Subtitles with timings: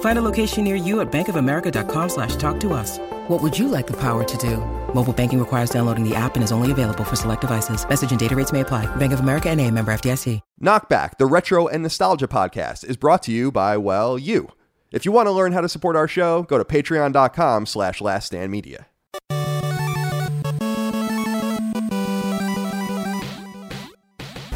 [0.00, 2.98] Find a location near you at bankofamerica.com slash talk to us.
[3.28, 4.56] What would you like the power to do?
[4.94, 7.86] Mobile banking requires downloading the app and is only available for select devices.
[7.86, 8.86] Message and data rates may apply.
[8.96, 10.40] Bank of America and a member FDIC.
[10.62, 14.48] Knockback, the retro and nostalgia podcast, is brought to you by, well, you.
[14.90, 18.86] If you want to learn how to support our show, go to patreon.com slash laststandmedia.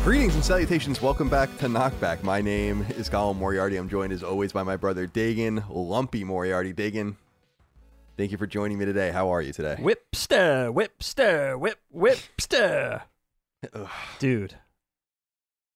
[0.05, 1.03] Greetings and salutations.
[1.03, 2.23] Welcome back to Knockback.
[2.23, 3.77] My name is Colin Moriarty.
[3.77, 6.73] I'm joined as always by my brother Dagan, Lumpy Moriarty.
[6.73, 7.17] Dagan,
[8.17, 9.11] thank you for joining me today.
[9.11, 9.77] How are you today?
[9.79, 13.03] Whipster, whipster, whip, whipster.
[14.19, 14.55] Dude.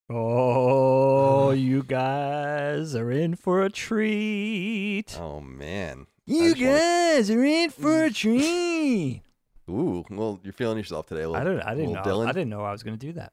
[0.09, 5.19] Oh, you guys are in for a treat.
[5.21, 6.07] Oh man.
[6.27, 9.21] You just wanna- guys are in for a treat.
[9.69, 11.23] Ooh, well, you're feeling yourself today.
[11.23, 11.61] A little, I don't.
[11.61, 12.03] I didn't know.
[12.03, 12.27] Dylan.
[12.29, 13.33] I didn't know I was going to do that.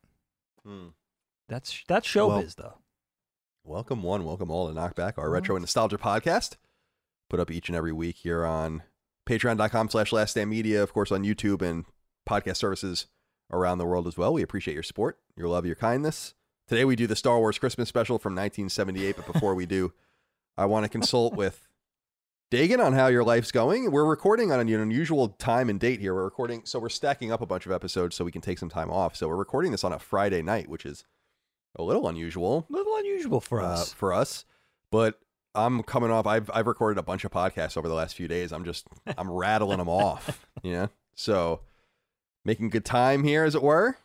[0.66, 0.88] Hmm.
[1.50, 2.78] That's that's showbiz Well, though.
[3.64, 6.56] Welcome one, welcome all to Knockback, our retro and nostalgia podcast.
[7.30, 8.84] Put up each and every week here on
[9.28, 11.86] patreon.com slash last stand media, of course on YouTube and
[12.28, 13.08] podcast services
[13.52, 14.34] around the world as well.
[14.34, 16.34] We appreciate your support, your love, your kindness.
[16.68, 19.94] Today we do the Star Wars Christmas special from 1978, but before we do,
[20.58, 21.68] I want to consult with
[22.52, 23.92] Dagan on how your life's going.
[23.92, 26.14] We're recording on an unusual time and date here.
[26.14, 28.68] We're recording, so we're stacking up a bunch of episodes so we can take some
[28.68, 29.16] time off.
[29.16, 31.06] So we're recording this on a Friday night, which is
[31.78, 33.94] a little unusual A little unusual for uh, us.
[33.94, 34.44] for us.
[34.92, 35.18] But
[35.56, 36.28] I'm coming off.
[36.28, 38.52] I've I've recorded a bunch of podcasts over the last few days.
[38.52, 38.86] I'm just
[39.18, 40.46] I'm rattling them off.
[40.64, 41.62] You know, so
[42.46, 43.98] making good time here, as it were.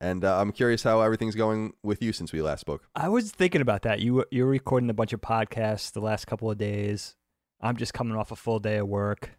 [0.00, 2.86] And uh, I'm curious how everything's going with you since we last spoke.
[2.94, 3.98] I was thinking about that.
[3.98, 7.16] You were- you're recording a bunch of podcasts the last couple of days.
[7.62, 9.30] I'm just coming off a full day of work,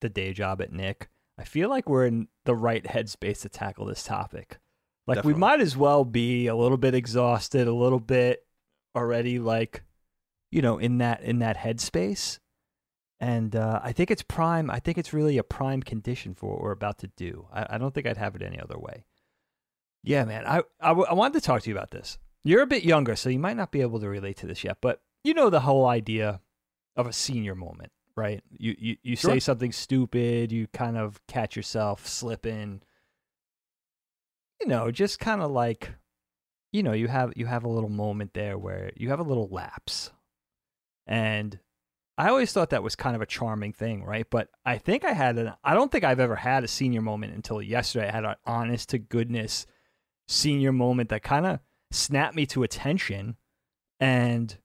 [0.00, 1.08] the day job at Nick.
[1.38, 4.58] I feel like we're in the right headspace to tackle this topic.
[5.06, 5.34] Like Definitely.
[5.34, 8.46] we might as well be a little bit exhausted, a little bit
[8.94, 9.82] already like
[10.52, 12.38] you know, in that in that headspace.
[13.18, 14.70] And uh, I think it's prime.
[14.70, 17.46] I think it's really a prime condition for what we're about to do.
[17.52, 19.04] I, I don't think I'd have it any other way.
[20.02, 20.44] Yeah, man.
[20.44, 22.18] I, I w- I wanted to talk to you about this.
[22.44, 24.78] You're a bit younger, so you might not be able to relate to this yet,
[24.80, 26.40] but you know the whole idea
[26.96, 28.42] of a senior moment, right?
[28.50, 32.82] You you, you say something stupid, you kind of catch yourself slipping.
[34.60, 35.90] You know, just kind of like
[36.72, 39.48] you know, you have you have a little moment there where you have a little
[39.48, 40.10] lapse.
[41.06, 41.58] And
[42.16, 44.26] I always thought that was kind of a charming thing, right?
[44.28, 47.34] But I think I had an I don't think I've ever had a senior moment
[47.34, 48.08] until yesterday.
[48.08, 49.66] I had an honest to goodness
[50.28, 51.60] senior moment that kind of
[51.90, 53.36] snapped me to attention
[54.00, 54.56] and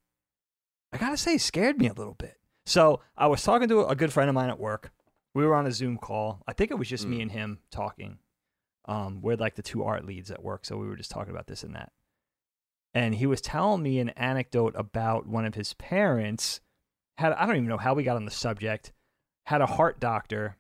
[0.94, 2.38] I got to say scared me a little bit.
[2.66, 4.92] So, I was talking to a good friend of mine at work.
[5.34, 6.42] We were on a Zoom call.
[6.48, 7.22] I think it was just me Mm.
[7.24, 8.20] and him talking.
[8.86, 11.48] Um, we're like the two art leads at work, so we were just talking about
[11.48, 11.92] this and that.
[12.94, 16.62] And he was telling me an anecdote about one of his parents
[17.18, 18.94] had I don't even know how we got on the subject,
[19.46, 20.56] had a heart doctor,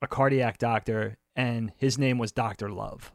[0.00, 2.70] a cardiac doctor, and his name was Dr.
[2.70, 3.12] Love.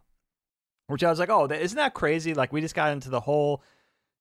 [0.87, 2.33] which I was like, oh, isn't that crazy?
[2.33, 3.61] Like we just got into the whole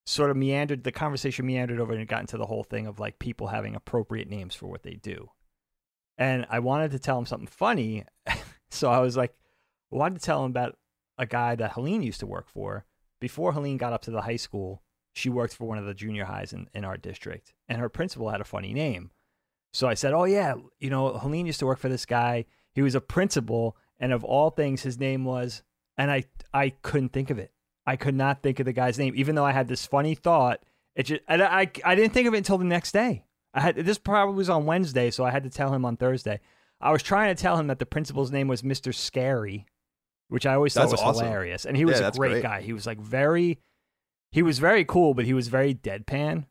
[0.07, 3.01] sort of meandered, the conversation meandered over and it got into the whole thing of
[3.01, 5.29] like people having appropriate names for what they do.
[6.17, 8.05] And I wanted to tell him something funny.
[8.71, 9.35] so I was like,
[9.93, 10.79] I wanted to tell him about
[11.19, 12.87] a guy that Helene used to work for.
[13.21, 14.83] Before Helene got up to the high school,
[15.13, 17.55] she worked for one of the junior highs in, in our district.
[17.69, 19.11] And her principal had a funny name.
[19.73, 22.45] So I said, Oh, yeah, you know, Helene used to work for this guy.
[22.73, 23.77] He was a principal.
[23.99, 25.63] And of all things, his name was,
[25.99, 27.51] and I, I couldn't think of it.
[27.87, 30.63] I could not think of the guy's name, even though I had this funny thought.
[30.95, 33.25] It just, I, I, I didn't think of it until the next day.
[33.55, 36.41] I had this probably was on Wednesday, so I had to tell him on Thursday.
[36.81, 38.95] I was trying to tell him that the principal's name was Mr.
[38.95, 39.67] Scary,
[40.29, 41.25] which I always thought That's was awesome.
[41.27, 41.65] hilarious.
[41.65, 42.43] And he was Yeah, a great, great.
[42.43, 42.61] guy.
[42.63, 43.59] He was like very,
[44.33, 46.45] he was very cool, but he was very deadpan,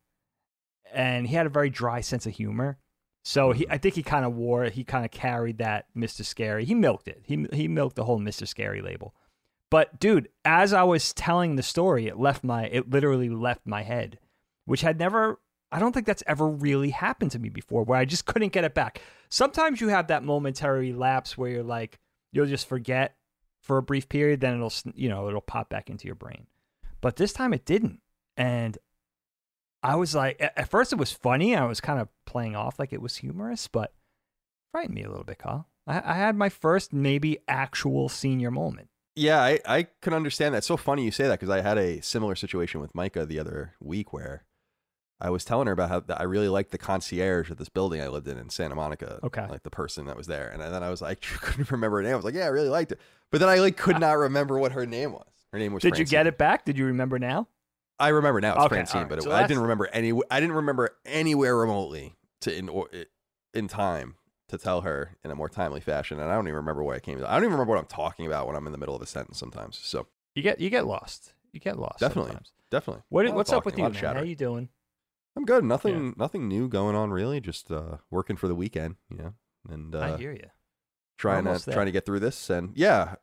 [0.94, 2.78] and he had a very dry sense of humor.
[3.24, 3.60] So Mm-hmm.
[3.60, 6.24] he, I think he kind of wore, he kind of carried that Mr.
[6.24, 6.66] Scary.
[6.66, 7.22] He milked it.
[7.24, 8.48] He he milked the whole Mr.
[8.48, 9.14] Scary label.
[9.76, 13.84] But dude, as I was telling the story, it left my, it literally left my
[13.84, 14.20] head,
[14.64, 15.42] which had never.
[15.70, 18.64] I don't think that's ever really happened to me before, where I just couldn't get
[18.64, 19.02] it back.
[19.28, 22.00] Sometimes you have that momentary lapse where you're like,
[22.32, 23.18] you'll just forget
[23.64, 26.48] for a brief period, then it'll you know, it'll pop back into your brain.
[27.02, 28.00] But this time it didn't,
[28.38, 28.78] and
[29.84, 31.54] I was like, at first it was funny.
[31.54, 33.92] I was kind of playing off like it was humorous, but
[34.72, 35.68] frightened me a little bit, Kyle.
[35.86, 38.88] I, I had my first maybe actual senior moment.
[39.16, 40.60] Yeah, I, I can understand that.
[40.60, 43.40] It's so funny you say that because I had a similar situation with Micah the
[43.40, 44.44] other week where
[45.22, 48.10] I was telling her about how I really liked the concierge at this building I
[48.10, 49.20] lived in in Santa Monica.
[49.24, 49.48] Okay.
[49.48, 50.50] Like the person that was there.
[50.50, 52.14] And then I was like, couldn't remember her name.
[52.14, 53.00] I was like, yeah, I really liked it.
[53.32, 55.26] But then I like could not remember what her name was.
[55.54, 56.66] Her name was Did you get it back?
[56.66, 57.48] Did you remember now?
[57.98, 58.56] I remember now.
[58.56, 59.10] It's Okay, Francine, right.
[59.10, 60.12] but it, So I didn't remember any.
[60.30, 62.90] I didn't remember anywhere remotely to in or
[63.54, 64.16] in time
[64.50, 67.00] to tell her in a more timely fashion, and I don't even remember what I
[67.00, 67.18] came.
[67.20, 67.28] to.
[67.30, 69.06] I don't even remember what I'm talking about when I'm in the middle of a
[69.08, 69.78] sentence sometimes.
[69.82, 71.34] So You get you get lost.
[71.52, 72.00] You get lost.
[72.00, 72.32] Definitely.
[72.32, 72.52] sometimes.
[72.72, 73.04] Definitely.
[73.10, 73.92] What A lot of what's up with you, man?
[73.92, 74.26] of How chatter.
[74.26, 74.70] you doing?
[75.38, 75.64] I'm good.
[75.64, 76.14] Nothing.
[76.18, 77.40] Nothing new going on really.
[77.42, 79.34] Just uh, working for the weekend, you know,
[79.70, 80.50] and I uh, hear you.
[81.18, 81.74] trying to there.
[81.74, 82.50] trying to get through this.
[82.50, 83.16] And yeah,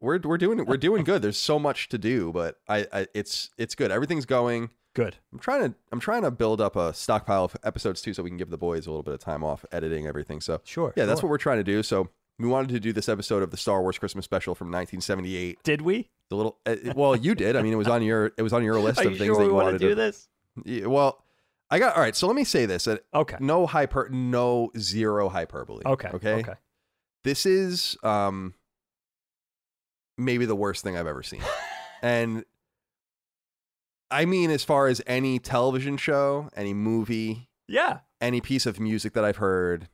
[0.00, 1.22] we're we're doing we're doing good.
[1.22, 3.90] There's so much to do, but I, I it's it's good.
[3.90, 4.70] Everything's going.
[4.98, 5.16] Good.
[5.32, 8.30] I'm trying to I'm trying to build up a stockpile of episodes too, so we
[8.30, 10.40] can give the boys a little bit of time off editing everything.
[10.40, 10.92] So Sure.
[10.96, 11.84] yeah, that's what we're trying to do.
[11.84, 12.08] So
[12.40, 15.62] we wanted to do this episode of the Star Wars Christmas special from 1978.
[15.62, 16.10] Did we?
[16.30, 17.54] The little uh, well, you did.
[17.54, 19.26] I mean, it was on your it was on your list Are of you things
[19.28, 20.28] sure that we you want wanted to do this?
[20.64, 21.22] Yeah, well,
[21.70, 22.16] I got all right.
[22.16, 23.36] So let me say this: Okay.
[23.38, 25.82] no hyper, no zero hyperbole.
[25.86, 26.08] Okay.
[26.14, 26.34] Okay.
[26.40, 26.54] Okay.
[27.22, 28.54] This is um
[30.16, 31.42] maybe the worst thing I've ever seen,
[32.02, 32.44] and
[34.10, 38.00] I mean, as far as any television show, any movie, Yeah.
[38.20, 39.88] any piece of music that I've heard,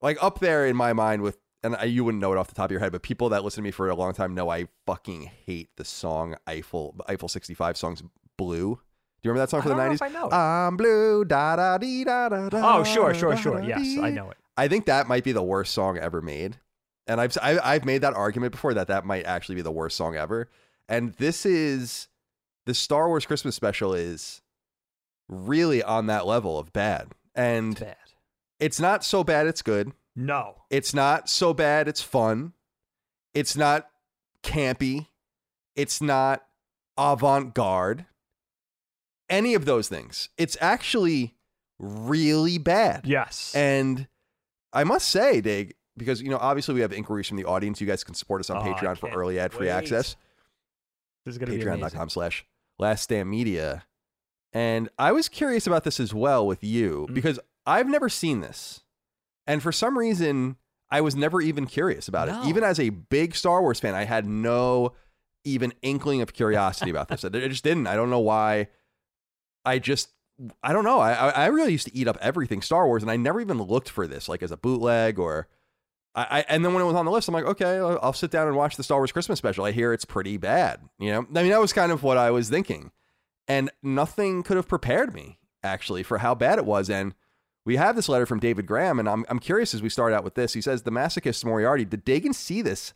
[0.00, 2.54] like up there in my mind with, and I, you wouldn't know it off the
[2.54, 4.48] top of your head, but people that listen to me for a long time know
[4.48, 8.02] I fucking hate the song Eiffel, the Eiffel 65 songs
[8.38, 8.76] Blue.
[9.22, 10.00] Do you remember that song from the 90s?
[10.00, 10.32] I know it.
[10.32, 12.78] I'm blue, da da dee da da da.
[12.78, 13.60] Oh, sure, sure, sure.
[13.62, 13.98] Yes.
[13.98, 14.38] I know it.
[14.56, 16.56] I think that might be the worst song ever made,
[17.06, 19.96] and I've I, I've made that argument before that that might actually be the worst
[19.98, 20.48] song ever.
[20.88, 22.08] And this is
[22.70, 24.42] the Star Wars Christmas special is
[25.28, 27.96] really on that level of bad, and It's bad.
[28.60, 29.90] it's not so bad it's good.
[30.14, 30.54] No.
[30.70, 32.52] It's not so bad it's fun.
[33.34, 33.88] It's not
[34.44, 35.08] campy.
[35.74, 36.44] It's not
[36.96, 38.06] avant garde.
[39.28, 40.28] Any of those things.
[40.38, 41.34] It's actually
[41.80, 43.04] really bad.
[43.04, 43.52] Yes.
[43.52, 44.06] And
[44.72, 47.80] I must say, Dig, because you know, obviously we have inquiries from the audience.
[47.80, 50.14] You guys can support us on Oh, Patreon for early ad free access.
[51.24, 51.58] this is gonna be.
[51.58, 52.44] Patreon.com slash
[52.80, 53.84] last stand media.
[54.52, 57.14] And I was curious about this as well with you Mm.
[57.14, 58.82] because I've never seen this.
[59.46, 60.56] And for some reason,
[60.90, 62.42] I was never even curious about No.
[62.42, 62.48] it.
[62.48, 64.92] Even as a big Star Wars fan, I had no
[65.44, 67.24] even inkling of curiosity about this.
[67.24, 67.86] I just didn't.
[67.86, 68.68] I don't know why.
[69.64, 70.08] I just,
[70.62, 70.98] I don't know.
[71.00, 73.88] I I really used to eat up everything Star Wars, and I never even looked
[73.90, 75.48] for this like as a bootleg or.
[76.14, 78.12] I, I and then when it was on the list, I'm like, okay, I'll, I'll
[78.12, 79.64] sit down and watch the Star Wars Christmas special.
[79.64, 80.80] I hear it's pretty bad.
[80.98, 82.90] You know, I mean, that was kind of what I was thinking,
[83.46, 86.90] and nothing could have prepared me actually for how bad it was.
[86.90, 87.14] And
[87.64, 90.24] we have this letter from David Graham, and I'm I'm curious as we start out
[90.24, 90.54] with this.
[90.54, 91.84] He says the masochist Moriarty.
[91.84, 92.92] Did Dagan see this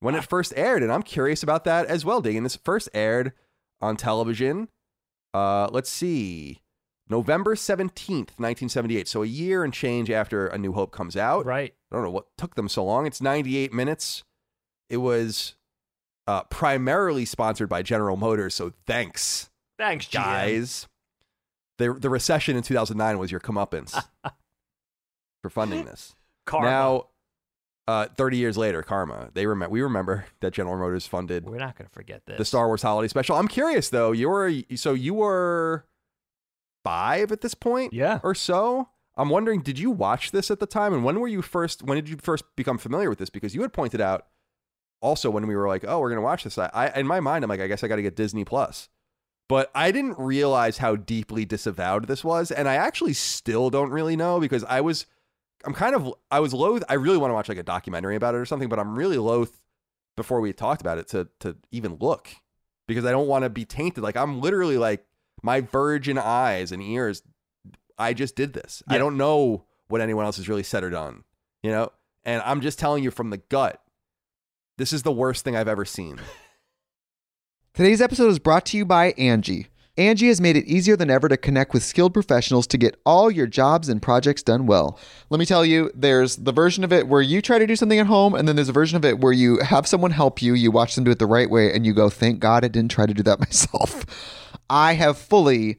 [0.00, 0.82] when it first aired?
[0.82, 2.22] And I'm curious about that as well.
[2.22, 3.32] Dagan, this first aired
[3.80, 4.68] on television.
[5.32, 6.62] Uh, let's see.
[7.08, 9.08] November 17th, 1978.
[9.08, 11.44] So a year and change after A New Hope comes out.
[11.44, 11.74] Right.
[11.90, 13.06] I don't know what took them so long.
[13.06, 14.22] It's 98 minutes.
[14.88, 15.54] It was
[16.26, 18.54] uh, primarily sponsored by General Motors.
[18.54, 20.12] So thanks, Thanks, GM.
[20.14, 20.88] guys.
[21.78, 23.92] The, the recession in 2009 was your comeuppance
[25.42, 26.14] for funding this.
[26.46, 26.66] Karma.
[26.70, 27.06] Now,
[27.88, 29.30] Uh, 30 years later, Karma.
[29.34, 29.72] They remember.
[29.72, 32.38] We remember that General Motors funded We're not going to forget this.
[32.38, 33.34] the Star Wars Holiday Special.
[33.36, 34.12] I'm curious though.
[34.12, 35.86] You were so you were
[36.84, 38.20] five at this point, Yeah.
[38.22, 38.88] or so.
[39.16, 41.82] I'm wondering, did you watch this at the time, and when were you first?
[41.82, 43.30] When did you first become familiar with this?
[43.30, 44.26] Because you had pointed out
[45.00, 46.58] also when we were like, oh, we're gonna watch this.
[46.58, 48.88] I, I in my mind, I'm like, I guess I got to get Disney Plus.
[49.48, 54.14] But I didn't realize how deeply disavowed this was, and I actually still don't really
[54.14, 55.06] know because I was,
[55.64, 56.84] I'm kind of, I was loath.
[56.88, 59.18] I really want to watch like a documentary about it or something, but I'm really
[59.18, 59.60] loath
[60.16, 62.28] before we talked about it to to even look
[62.86, 64.02] because I don't want to be tainted.
[64.02, 65.04] Like I'm literally like
[65.42, 67.22] my virgin eyes and ears.
[68.00, 68.82] I just did this.
[68.88, 71.22] I don't know what anyone else has really said or done,
[71.62, 71.92] you know.
[72.24, 73.80] And I'm just telling you from the gut.
[74.78, 76.18] This is the worst thing I've ever seen.
[77.74, 79.68] Today's episode is brought to you by Angie.
[79.98, 83.30] Angie has made it easier than ever to connect with skilled professionals to get all
[83.30, 84.98] your jobs and projects done well.
[85.28, 87.98] Let me tell you, there's the version of it where you try to do something
[87.98, 90.54] at home, and then there's a version of it where you have someone help you,
[90.54, 92.92] you watch them do it the right way, and you go, thank God I didn't
[92.92, 94.06] try to do that myself.
[94.70, 95.78] I have fully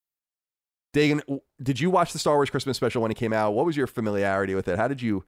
[0.93, 1.21] Dagan,
[1.61, 3.53] did you watch the Star Wars Christmas special when it came out?
[3.53, 4.77] What was your familiarity with it?
[4.77, 5.23] How did you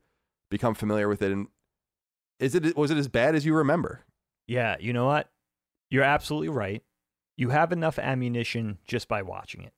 [0.50, 1.32] become familiar with it?
[1.32, 1.48] And
[2.40, 4.02] is it was it as bad as you remember?
[4.48, 5.30] Yeah, you know what?
[5.90, 6.84] You're absolutely right.
[7.38, 9.74] You have enough ammunition just by watching it.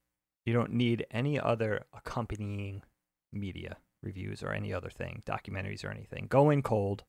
[0.45, 2.83] You don't need any other accompanying
[3.31, 6.27] media reviews or any other thing, documentaries or anything.
[6.29, 7.03] Go in cold.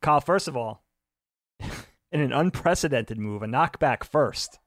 [0.00, 0.84] Kyle, first of all,
[1.60, 4.58] in an unprecedented move, a knockback first.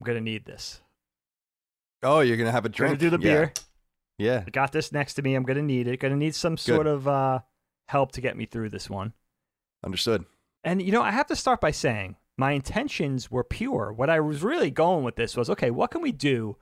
[0.00, 0.80] I'm going to need this.
[2.02, 3.34] Oh, you're gonna have a I'm gonna do the Yeah.
[3.34, 3.52] beer.
[4.18, 4.44] Yeah.
[4.46, 5.34] I got this next to me.
[5.34, 5.98] I'm going to need it.
[5.98, 7.40] Going to need some sort of uh,
[7.88, 9.14] help to get me through this one.
[9.84, 10.24] Understood.
[10.62, 13.92] And you know, I have to start by saying my intentions were pure.
[13.92, 16.56] What I was really going with this was, okay, what can we do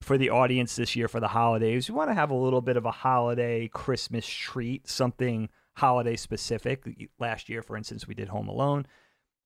[0.00, 1.88] for the audience this year for the holidays?
[1.88, 7.08] We want to have a little bit of a holiday Christmas treat, something holiday specific.
[7.18, 8.86] Last year, for instance, we did Home Alone.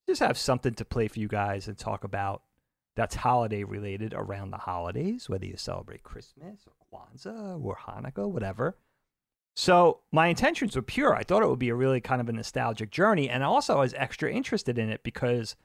[0.06, 2.42] Just have something to play for you guys and talk about
[2.96, 8.76] that's holiday related around the holidays, whether you celebrate Christmas or Kwanzaa or Hanukkah, whatever.
[9.56, 11.14] So my intentions were pure.
[11.14, 13.80] I thought it would be a really kind of a nostalgic journey, and also I
[13.80, 15.56] was extra interested in it because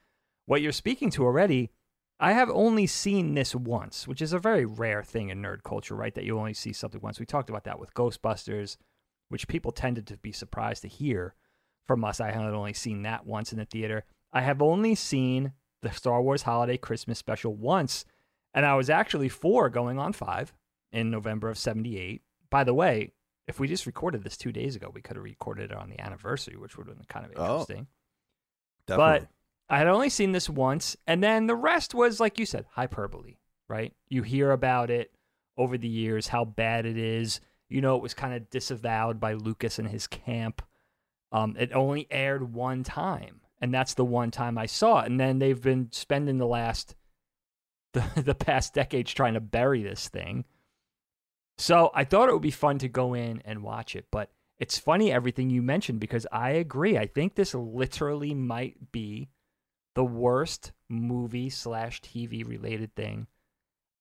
[0.45, 1.71] what you're speaking to already,
[2.19, 5.95] I have only seen this once, which is a very rare thing in nerd culture,
[5.95, 6.13] right?
[6.13, 7.19] That you only see something once.
[7.19, 8.77] We talked about that with Ghostbusters,
[9.29, 11.33] which people tended to be surprised to hear
[11.87, 12.19] from us.
[12.19, 14.03] I had only seen that once in the theater.
[14.33, 18.05] I have only seen the Star Wars Holiday Christmas Special once,
[18.53, 20.53] and I was actually four going on five
[20.91, 22.21] in November of 78.
[22.49, 23.13] By the way,
[23.47, 25.99] if we just recorded this two days ago, we could have recorded it on the
[26.01, 27.87] anniversary, which would have been kind of Oh, interesting.
[28.87, 29.19] Definitely.
[29.19, 29.29] But
[29.69, 33.37] I had only seen this once, and then the rest was, like you said, hyperbole,
[33.67, 33.93] right?
[34.07, 35.11] You hear about it
[35.57, 37.39] over the years, how bad it is.
[37.69, 40.63] You know, it was kind of disavowed by Lucas and his camp.
[41.31, 45.09] Um, it only aired one time, and that's the one time I saw it.
[45.09, 46.95] And then they've been spending the last,
[47.93, 50.45] the, the past decades trying to bury this thing.
[51.57, 54.77] So I thought it would be fun to go in and watch it, but It's
[54.77, 56.97] funny everything you mentioned because I agree.
[56.97, 59.29] I think this literally might be
[59.95, 63.27] the worst movie slash TV related thing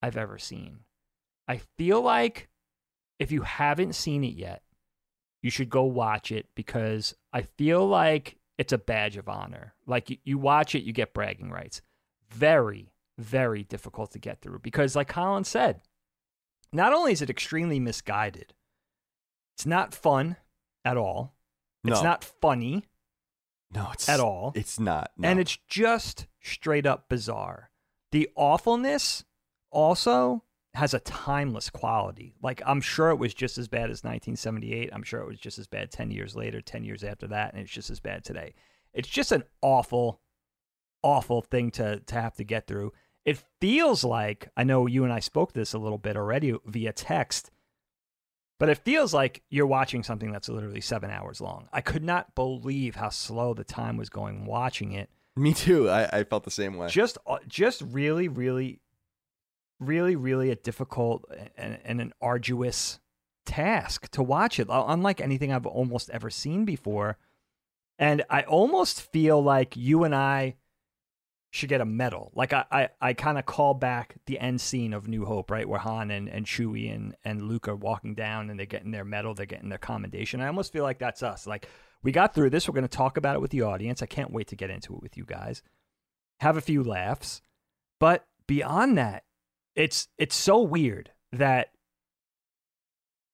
[0.03, 0.81] I've ever seen.
[1.47, 2.49] I feel like
[3.19, 4.63] if you haven't seen it yet,
[5.43, 9.75] you should go watch it because I feel like it's a badge of honor.
[9.87, 11.81] Like you, you watch it, you get bragging rights.
[12.29, 15.81] Very, very difficult to get through because, like Colin said,
[16.73, 18.53] not only is it extremely misguided,
[19.57, 20.37] it's not fun
[20.85, 21.35] at all.
[21.85, 21.93] No.
[21.93, 22.85] It's not funny
[23.73, 24.53] No, it's at all.
[24.55, 25.13] It's not.
[25.17, 25.29] no.
[25.29, 27.71] And it's just straight up bizarre.
[28.11, 29.25] The awfulness
[29.71, 30.43] also
[30.79, 32.35] has a timeless quality.
[32.41, 34.91] Like I'm sure it was just as bad as 1978.
[34.93, 37.61] I'm sure it was just as bad 10 years later, 10 years after that, and
[37.61, 38.55] it's just as bad today.
[38.95, 40.21] It's just an awful
[41.03, 42.93] awful thing to to have to get through.
[43.25, 46.93] It feels like I know you and I spoke this a little bit already via
[46.93, 47.51] text.
[48.59, 51.69] But it feels like you're watching something that's literally 7 hours long.
[51.73, 55.89] I could not believe how slow the time was going watching it me too.
[55.89, 56.89] I, I felt the same way.
[56.89, 58.81] just uh, just really really
[59.81, 61.25] really really a difficult
[61.57, 62.99] and, and an arduous
[63.47, 67.17] task to watch it uh, unlike anything i've almost ever seen before.
[67.99, 70.57] And i almost feel like you and i
[71.51, 72.31] should get a medal.
[72.35, 75.69] Like i i, I kind of call back the end scene of new hope right
[75.69, 79.05] where han and, and chewie and, and luke are walking down and they're getting their
[79.05, 80.41] medal they're getting their commendation.
[80.41, 81.47] I almost feel like that's us.
[81.47, 81.69] Like
[82.03, 84.03] we got through this we're going to talk about it with the audience.
[84.03, 85.63] I can't wait to get into it with you guys.
[86.41, 87.41] Have a few laughs.
[87.99, 89.25] But beyond that,
[89.79, 91.69] it's it's so weird that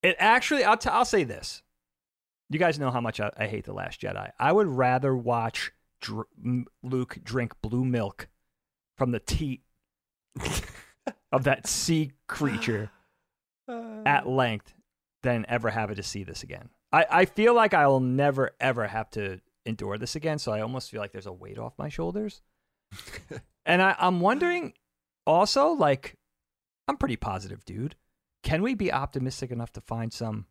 [0.03, 1.63] it actually I'll t- I'll say this.
[2.49, 4.29] You guys know how much I, I hate the Last Jedi.
[4.39, 6.27] I would rather watch Dr-
[6.83, 8.27] Luke drink blue milk
[8.95, 9.63] from the teat
[11.31, 12.91] of that sea creature
[13.67, 14.03] uh.
[14.05, 14.75] at length
[15.23, 16.69] than ever have it to see this again.
[16.91, 20.37] I, I feel like I will never ever have to endure this again.
[20.37, 22.43] So I almost feel like there's a weight off my shoulders.
[23.65, 24.73] and I, I'm wondering
[25.25, 26.17] also, like,
[26.87, 27.95] I'm pretty positive, dude.
[28.43, 30.45] Can we be optimistic enough to find some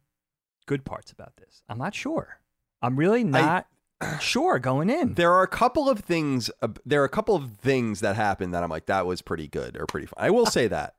[0.66, 1.62] good parts about this?
[1.68, 2.40] I'm not sure.
[2.82, 3.66] I'm really not
[4.20, 5.14] sure going in.
[5.14, 6.50] There are a couple of things.
[6.60, 9.46] Uh, there are a couple of things that happened that I'm like, that was pretty
[9.48, 10.16] good or pretty fun.
[10.18, 10.96] I will say that,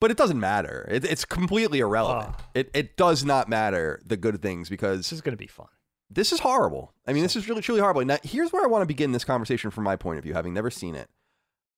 [0.00, 0.86] but it doesn't matter.
[0.90, 2.34] It, it's completely irrelevant.
[2.38, 2.44] Oh.
[2.54, 5.68] It it does not matter the good things because This is going to be fun.
[6.10, 6.92] this is horrible.
[7.06, 8.04] I mean, this is really truly horrible.
[8.04, 10.52] Now, here's where I want to begin this conversation from my point of view, having
[10.52, 11.08] never seen it.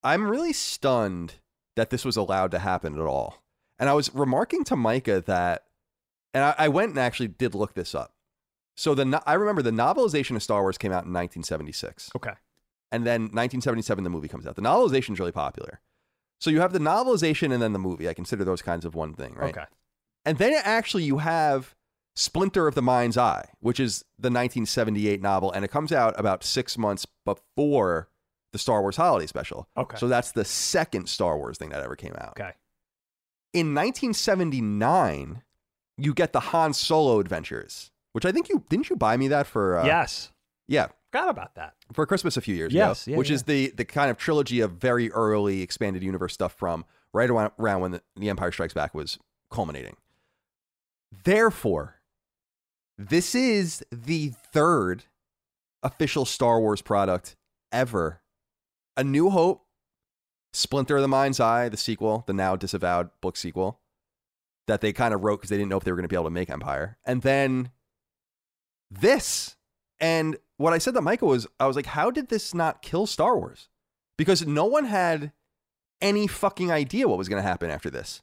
[0.03, 1.35] I'm really stunned
[1.77, 3.41] that this was allowed to happen at all.
[3.79, 5.63] And I was remarking to Micah that,
[6.33, 8.13] and I, I went and actually did look this up.
[8.75, 12.33] So the no- I remember the novelization of Star Wars came out in 1976, Okay.
[12.91, 14.55] and then 1977 the movie comes out.
[14.55, 15.79] The novelization is really popular.
[16.39, 18.07] So you have the novelization and then the movie.
[18.09, 19.55] I consider those kinds of one thing, right?
[19.57, 19.65] Okay.
[20.25, 21.73] And then actually you have
[22.15, 26.43] Splinter of the Mind's Eye, which is the 1978 novel, and it comes out about
[26.43, 28.09] six months before
[28.57, 29.67] the Star Wars Holiday Special.
[29.77, 29.97] Okay.
[29.97, 32.29] So that's the second Star Wars thing that ever came out.
[32.39, 32.51] Okay.
[33.53, 35.43] In 1979,
[35.97, 39.47] you get the Han Solo Adventures, which I think you didn't you buy me that
[39.47, 39.77] for?
[39.77, 40.31] Uh, yes.
[40.67, 41.73] yeah, Forgot about that.
[41.93, 43.35] for Christmas a few years Yes, ago, yeah, which yeah.
[43.35, 47.51] is the the kind of trilogy of very early expanded universe stuff from right around,
[47.59, 49.17] around when the, the Empire Strikes Back was
[49.49, 49.95] culminating.
[51.23, 51.95] Therefore,
[52.97, 55.05] this is the third
[55.83, 57.35] official Star Wars product
[57.71, 58.21] ever.
[58.97, 59.65] A New Hope,
[60.53, 63.79] Splinter of the Mind's Eye, the sequel, the now disavowed book sequel
[64.67, 66.15] that they kind of wrote because they didn't know if they were going to be
[66.15, 66.97] able to make Empire.
[67.05, 67.71] And then
[68.91, 69.55] this.
[69.99, 73.07] And what I said to Michael was, I was like, how did this not kill
[73.07, 73.69] Star Wars?
[74.17, 75.31] Because no one had
[76.01, 78.21] any fucking idea what was going to happen after this.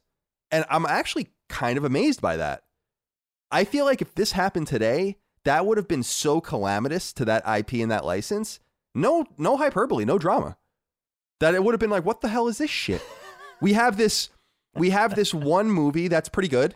[0.51, 2.63] And I'm actually kind of amazed by that.
[3.51, 7.43] I feel like if this happened today, that would have been so calamitous to that
[7.47, 8.59] IP and that license.
[8.93, 10.57] No, no hyperbole, no drama.
[11.39, 13.01] That it would have been like, what the hell is this shit?
[13.61, 14.29] we have this,
[14.75, 16.75] we have this one movie that's pretty good,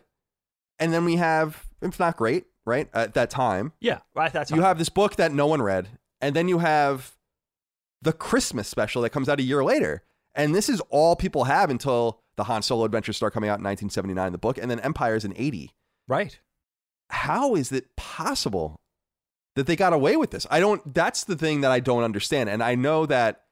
[0.80, 2.90] and then we have it's not great, right?
[2.94, 4.00] At that time, Yeah.
[4.14, 4.32] Right.
[4.34, 5.88] That's you have this book that no one read,
[6.20, 7.16] and then you have
[8.02, 10.04] the Christmas special that comes out a year later.
[10.36, 13.64] And this is all people have until the Han Solo adventures start coming out in
[13.66, 15.72] 1979, the book, and then Empire's in 80.
[16.08, 16.40] right.
[17.12, 18.76] How is it possible
[19.56, 20.46] that they got away with this?
[20.52, 22.50] I don't, that's the thing that I don't understand.
[22.50, 23.46] And I know that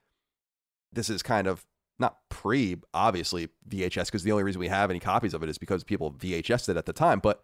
[0.92, 1.66] this is kind of
[1.98, 5.58] not pre, obviously, VHS, because the only reason we have any copies of it is
[5.58, 7.18] because people VHSed it at the time.
[7.20, 7.42] But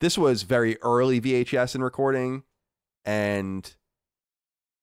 [0.00, 2.42] this was very early VHS in recording.
[3.04, 3.74] And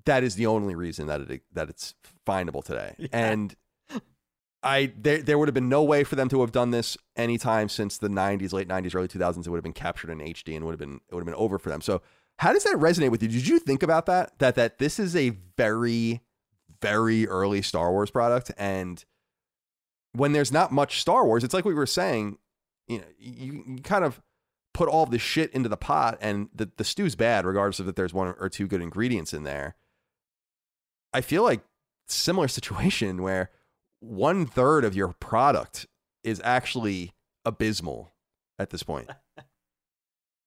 [0.05, 1.93] that is the only reason that it that it's
[2.25, 2.95] findable today.
[2.99, 3.07] Yeah.
[3.11, 3.55] And
[4.63, 7.67] I there there would have been no way for them to have done this anytime
[7.67, 9.45] since the 90s, late 90s, early 2000s.
[9.45, 11.33] It would have been captured in HD and would have been it would have been
[11.35, 11.81] over for them.
[11.81, 12.01] So
[12.37, 13.29] how does that resonate with you?
[13.29, 14.37] Did you think about that?
[14.37, 16.21] That that this is a very
[16.81, 19.05] very early Star Wars product and
[20.13, 22.37] when there's not much Star Wars, it's like we were saying,
[22.87, 24.21] you know, you, you kind of
[24.73, 27.95] put all the shit into the pot and the, the stew's bad regardless of that
[27.95, 29.75] there's one or two good ingredients in there.
[31.13, 31.61] I feel like
[32.07, 33.51] similar situation where
[33.99, 35.87] one third of your product
[36.23, 37.13] is actually
[37.45, 38.13] abysmal
[38.59, 39.09] at this point.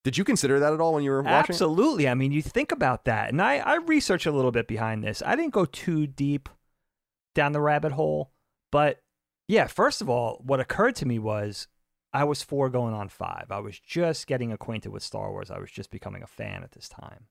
[0.05, 1.55] Did you consider that at all when you were watching?
[1.55, 2.07] Absolutely.
[2.07, 3.29] I mean, you think about that.
[3.29, 5.23] And I, I researched a little bit behind this.
[5.25, 6.47] I didn't go too deep
[7.33, 8.29] down the rabbit hole.
[8.71, 9.01] But
[9.47, 11.67] yeah, first of all, what occurred to me was
[12.13, 13.47] I was four going on five.
[13.49, 15.49] I was just getting acquainted with Star Wars.
[15.49, 17.25] I was just becoming a fan at this time.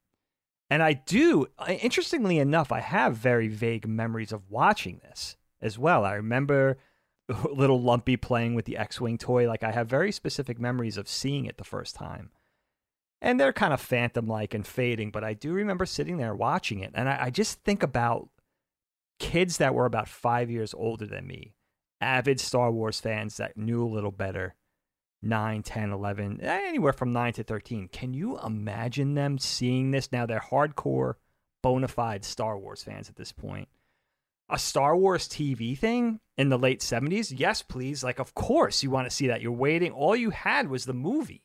[0.68, 5.78] And I do, uh, interestingly enough, I have very vague memories of watching this as
[5.78, 6.04] well.
[6.04, 6.78] I remember
[7.52, 9.46] little Lumpy playing with the X Wing toy.
[9.46, 12.30] Like, I have very specific memories of seeing it the first time.
[13.20, 16.80] And they're kind of phantom like and fading, but I do remember sitting there watching
[16.80, 16.90] it.
[16.94, 18.28] And I, I just think about
[19.18, 21.54] kids that were about five years older than me,
[22.00, 24.54] avid Star Wars fans that knew a little better
[25.24, 27.88] 9, 10, 11, anywhere from 9 to 13.
[27.88, 30.12] Can you imagine them seeing this?
[30.12, 31.14] Now they're hardcore,
[31.62, 33.68] bona fide Star Wars fans at this point.
[34.50, 37.32] A Star Wars TV thing in the late 70s?
[37.34, 38.04] Yes, please.
[38.04, 39.40] Like, of course you want to see that.
[39.40, 39.92] You're waiting.
[39.92, 41.42] All you had was the movie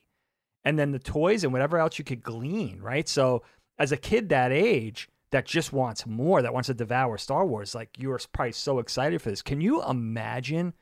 [0.64, 3.08] and then the toys and whatever else you could glean, right?
[3.08, 3.44] So,
[3.78, 7.76] as a kid that age that just wants more, that wants to devour Star Wars,
[7.76, 9.42] like you're probably so excited for this.
[9.42, 10.74] Can you imagine?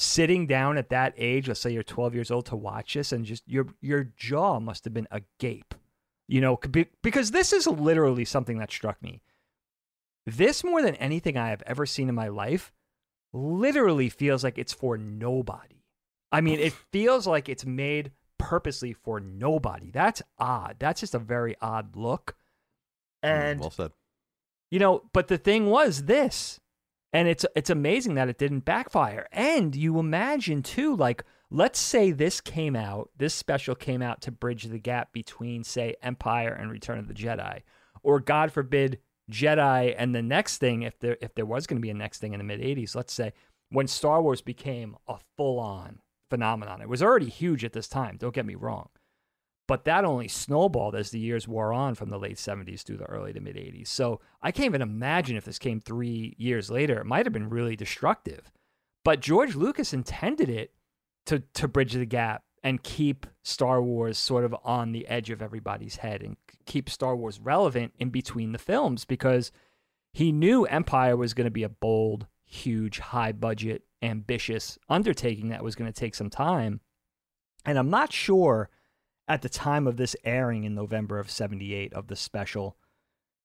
[0.00, 3.26] sitting down at that age, let's say you're 12 years old to watch this and
[3.26, 5.74] just your your jaw must have been agape.
[6.26, 6.58] You know,
[7.02, 9.20] because this is literally something that struck me.
[10.26, 12.72] This more than anything I have ever seen in my life
[13.32, 15.84] literally feels like it's for nobody.
[16.30, 19.90] I mean, it feels like it's made purposely for nobody.
[19.90, 20.76] That's odd.
[20.78, 22.34] That's just a very odd look.
[23.24, 23.92] Mm, And well said.
[24.70, 26.58] you know, but the thing was this,
[27.12, 29.28] and it's it's amazing that it didn't backfire.
[29.32, 34.30] And you imagine too, like let's say this came out, this special came out to
[34.32, 37.62] bridge the gap between say Empire and Return of the Jedi,
[38.02, 38.98] or God forbid
[39.30, 42.18] Jedi and the next thing, if there if there was going to be a next
[42.18, 43.32] thing in the mid '80s, let's say
[43.68, 46.00] when Star Wars became a full on
[46.30, 46.80] phenomenon.
[46.80, 48.16] It was already huge at this time.
[48.16, 48.88] Don't get me wrong.
[49.66, 53.04] But that only snowballed as the years wore on from the late 70s through the
[53.04, 53.86] early to mid 80s.
[53.86, 56.98] So I can't even imagine if this came three years later.
[57.00, 58.50] It might have been really destructive.
[59.04, 60.72] But George Lucas intended it
[61.26, 65.40] to, to bridge the gap and keep Star Wars sort of on the edge of
[65.40, 69.52] everybody's head and keep Star Wars relevant in between the films because
[70.12, 75.64] he knew Empire was going to be a bold, huge, high budget, ambitious undertaking that
[75.64, 76.80] was going to take some time.
[77.64, 78.70] And I'm not sure
[79.28, 82.76] at the time of this airing in November of 78 of the special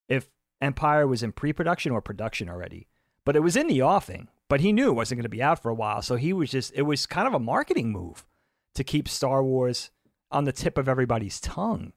[0.07, 0.29] if
[0.61, 2.87] Empire was in pre-production or production already.
[3.23, 5.61] But it was in the offing, but he knew it wasn't going to be out
[5.61, 8.25] for a while, so he was just it was kind of a marketing move
[8.75, 9.89] to keep Star Wars
[10.31, 11.93] on the tip of everybody's tongue.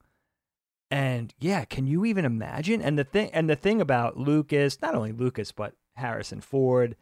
[0.91, 2.81] And yeah, can you even imagine?
[2.81, 6.95] And the thing and the thing about Lucas, not only Lucas but Harrison Ford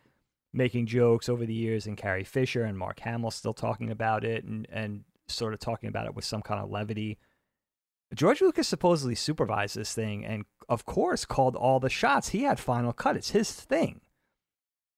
[0.53, 4.43] making jokes over the years and Carrie Fisher and Mark Hamill still talking about it
[4.43, 7.17] and and sort of talking about it with some kind of levity.
[8.13, 12.29] George Lucas supposedly supervised this thing and, of course, called all the shots.
[12.29, 14.01] He had final cut, it's his thing.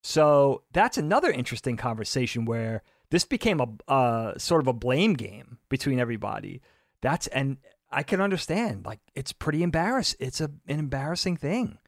[0.04, 5.58] So that's another interesting conversation where this became a uh, sort of a blame game
[5.68, 6.62] between everybody.
[7.02, 7.58] That's and
[7.92, 10.18] I can understand like it's pretty embarrassing.
[10.20, 11.80] It's a an embarrassing thing.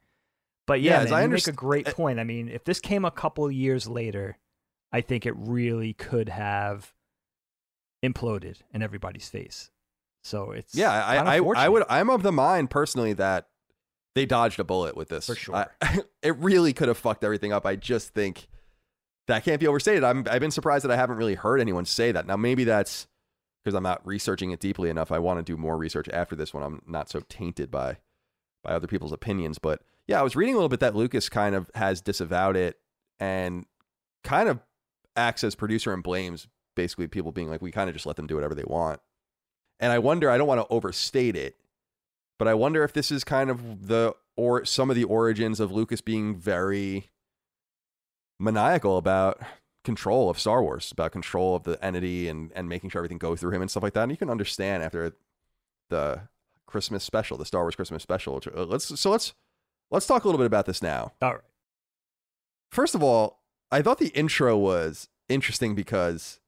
[0.66, 2.20] But yeah, Yeah, man, I you make a great uh, point.
[2.20, 4.38] I mean, if this came a couple years later,
[4.92, 6.92] I think it really could have
[8.04, 9.70] imploded in everybody's face.
[10.22, 11.84] So it's Yeah, I, I, I would.
[11.88, 13.48] I'm of the mind personally that
[14.14, 15.56] they dodged a bullet with this For sure.
[15.80, 17.66] I- it really could have fucked everything up.
[17.66, 18.48] I just think
[19.26, 20.04] that can't be overstated.
[20.04, 20.24] I'm.
[20.30, 22.26] I've been surprised that I haven't really heard anyone say that.
[22.26, 23.08] Now maybe that's
[23.64, 25.10] because I'm not researching it deeply enough.
[25.12, 27.98] I want to do more research after this when I'm not so tainted by
[28.62, 29.58] by other people's opinions.
[29.58, 32.78] But yeah, I was reading a little bit that Lucas kind of has disavowed it
[33.20, 33.66] and
[34.24, 34.60] kind of
[35.16, 38.26] acts as producer and blames basically people being like, we kind of just let them
[38.26, 39.00] do whatever they want.
[39.78, 41.56] And I wonder, I don't want to overstate it,
[42.38, 45.70] but I wonder if this is kind of the or some of the origins of
[45.70, 47.10] Lucas being very
[48.40, 49.40] maniacal about
[49.84, 53.36] control of Star Wars, about control of the entity and and making sure everything go
[53.36, 54.02] through him and stuff like that.
[54.04, 55.14] And you can understand after
[55.90, 56.22] the
[56.66, 58.36] Christmas special, the Star Wars Christmas special.
[58.36, 59.34] which- uh, Let's so let's
[59.92, 61.12] let's talk a little bit about this now.
[61.22, 61.40] all right.
[62.72, 66.40] First of all, I thought the intro was interesting because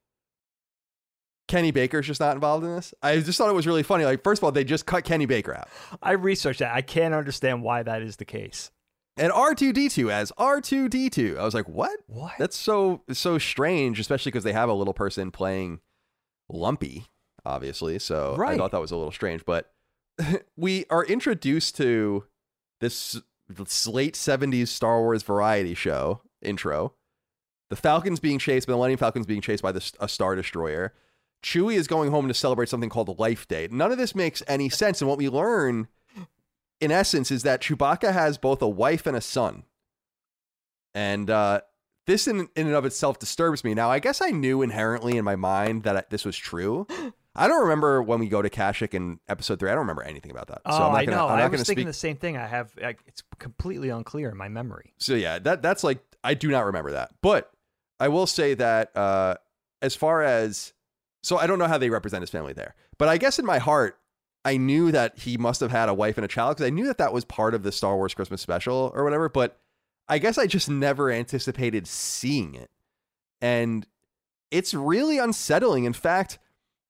[1.47, 2.95] Kenny Baker's just not involved in this.
[3.03, 4.05] I just thought it was really funny.
[4.05, 5.69] Like, first of all, they just cut Kenny Baker out.
[6.03, 6.75] I researched that.
[6.75, 8.71] I can't understand why that is the case.
[9.17, 11.39] And R2D2 as R2D2.
[11.39, 11.93] I was like, what?
[12.07, 12.33] What?
[12.39, 15.81] That's so so strange, especially because they have a little person playing
[16.49, 17.07] Lumpy,
[17.45, 17.99] obviously.
[17.99, 19.45] So I thought that was a little strange.
[19.45, 19.71] But
[20.57, 22.25] we are introduced to
[22.81, 26.95] this late 70s Star Wars variety show intro.
[27.71, 30.93] The Falcon's being chased, the Millennium Falcon's being chased by the, a Star Destroyer.
[31.43, 33.69] Chewie is going home to celebrate something called the Life Day.
[33.71, 35.01] None of this makes any sense.
[35.01, 35.89] And what we learn,
[36.81, 39.65] in essence, is that Chewbacca has both a wife and a son.
[40.95, 41.63] And uh,
[42.07, 43.75] this, in, in and of itself, disturbs me.
[43.75, 46.87] Now, I guess I knew inherently in my mind that I- this was true.
[47.37, 49.69] I don't remember when we go to Kashyyyk in episode three.
[49.69, 50.63] I don't remember anything about that.
[50.65, 51.29] Oh, so I'm not I gonna, know.
[51.29, 51.87] I'm I was thinking speak.
[51.87, 52.37] the same thing.
[52.37, 52.73] I have.
[52.83, 54.95] I, it's completely unclear in my memory.
[54.99, 57.11] So yeah, that that's like I do not remember that.
[57.23, 57.51] But
[57.99, 59.35] I will say that uh
[59.83, 60.73] as far as
[61.23, 62.75] so I don't know how they represent his family there.
[62.99, 63.99] But I guess in my heart
[64.45, 66.87] I knew that he must have had a wife and a child because I knew
[66.87, 69.59] that that was part of the Star Wars Christmas special or whatever, but
[70.07, 72.71] I guess I just never anticipated seeing it.
[73.41, 73.87] And
[74.51, 75.85] it's really unsettling.
[75.85, 76.39] In fact,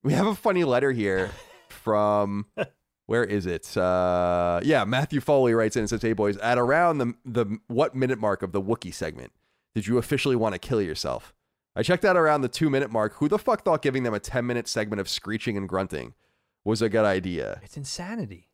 [0.05, 1.31] we have a funny letter here
[1.69, 2.45] from
[3.07, 3.75] where is it?
[3.75, 7.93] Uh, yeah, Matthew Foley writes in and says, "Hey boys, at around the the what
[7.95, 9.31] minute mark of the Wookiee segment,
[9.73, 11.33] did you officially want to kill yourself?
[11.75, 13.15] I checked out around the two minute mark.
[13.15, 16.13] Who the fuck thought giving them a ten minute segment of screeching and grunting
[16.63, 18.49] was a good idea, It's insanity.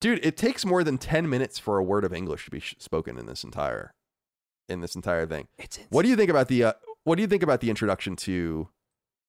[0.00, 0.24] dude?
[0.24, 3.18] It takes more than ten minutes for a word of English to be sh- spoken
[3.18, 3.94] in this entire
[4.68, 5.48] in this entire thing.
[5.58, 5.78] It's.
[5.90, 6.72] What do you think about the uh,
[7.04, 8.68] What do you think about the introduction to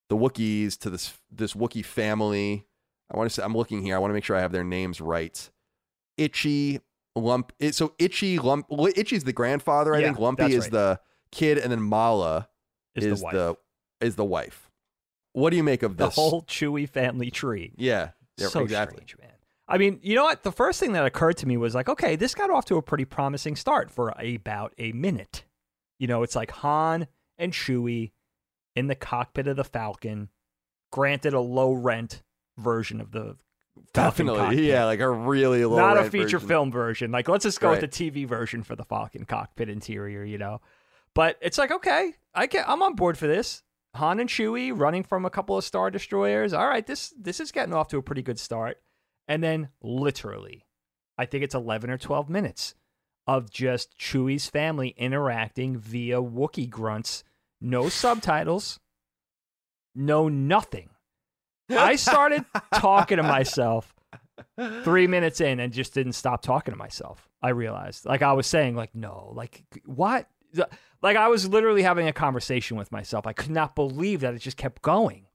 [0.10, 2.66] the Wookiees to this this Wookiee family?
[3.14, 3.96] I want to say I'm looking here.
[3.96, 5.50] I want to make sure I have their names right.
[6.18, 6.80] Itchy
[7.16, 7.52] Lump.
[7.60, 8.66] It, so Itchy Lump.
[8.96, 9.94] Itchy's the grandfather.
[9.94, 10.72] I Yeah, think Lumpy is right.
[10.72, 11.00] the
[11.32, 12.50] kid, and then Malla
[12.96, 13.30] Is is, the
[14.00, 14.70] the is the wife.
[15.34, 17.74] What do you make of the whole Chewie family tree?
[17.76, 18.98] yeah, yeah, so exactly.
[18.98, 19.30] strange, man.
[19.68, 20.44] I mean, you know what?
[20.44, 22.82] The first thing that occurred to me was like, okay, this got off to a
[22.82, 25.46] pretty promising start for about a minute.
[26.00, 28.12] You know, it's like Han and Chewie
[28.76, 30.30] in the cockpit of the Falcon,
[30.92, 32.24] granted a low rent
[32.58, 33.38] version of the
[33.76, 34.64] Falcon Definitely, cockpit.
[34.66, 35.78] yeah, like a really low.
[35.78, 36.48] Not a feature version.
[36.48, 37.12] film version.
[37.12, 37.82] Like, let's just go Right.
[37.82, 40.62] with the TV version for the Falcon cockpit interior, you know?
[41.16, 43.64] But it's like, okay, I get, I'm on board for this.
[43.96, 46.54] Han and Chewie running from a couple of Star Destroyers.
[46.54, 48.82] All right, this this is getting off to a pretty good start.
[49.28, 50.66] And then literally,
[51.18, 52.74] I think it's 11 or 12 minutes
[53.28, 57.24] of just Chewie's family interacting via Wookiee grunts,
[57.64, 58.80] no subtitles,
[59.96, 60.90] no nothing.
[61.70, 62.46] I started
[62.76, 63.96] talking to myself
[64.84, 67.30] three minutes in and just didn't stop talking to myself.
[67.42, 70.28] I realized, like I was saying, like no, like what?
[71.02, 73.26] Like I was literally having a conversation with myself.
[73.26, 75.26] I could not believe that it just kept going,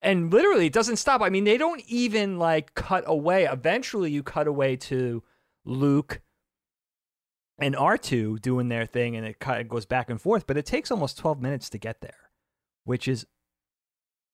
[0.00, 1.20] and literally it doesn't stop.
[1.20, 3.44] I mean, they don't even like cut away.
[3.44, 5.22] Eventually, you cut away to
[5.64, 6.20] Luke
[7.60, 10.46] and R two doing their thing, and it kind of goes back and forth.
[10.46, 12.30] But it takes almost twelve minutes to get there,
[12.84, 13.26] which is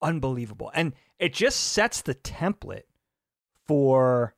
[0.01, 0.71] unbelievable.
[0.73, 2.83] And it just sets the template
[3.65, 4.35] for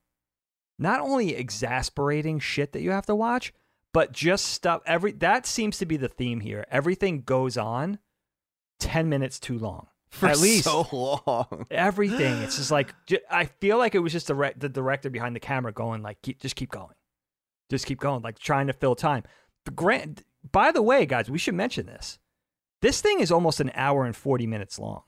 [0.78, 3.54] not only exasperating shit that you have to watch,
[3.94, 6.66] but just stuff every that seems to be the theme here.
[6.72, 8.00] Everything goes on
[8.80, 9.88] 10 minutes too long.
[10.10, 11.68] For At least so long.
[11.72, 12.42] everything.
[12.42, 12.96] It's just like
[13.30, 16.22] I feel like it was just the re- the director behind the camera going like
[16.24, 16.96] keep, just keep going.
[17.70, 19.24] Just keep going like trying to fill time.
[19.66, 22.20] The grant by the way, guys, we should mention this.
[22.82, 25.04] This thing is almost an hour and 40 minutes long.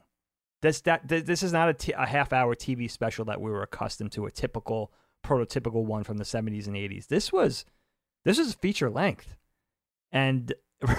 [0.62, 3.64] This that this is not a, t- a half hour TV special that we were
[3.64, 4.92] accustomed to, a typical
[5.24, 7.08] prototypical one from the 70s and 80s.
[7.08, 7.66] This was
[8.26, 9.36] this was feature length.
[10.12, 10.54] And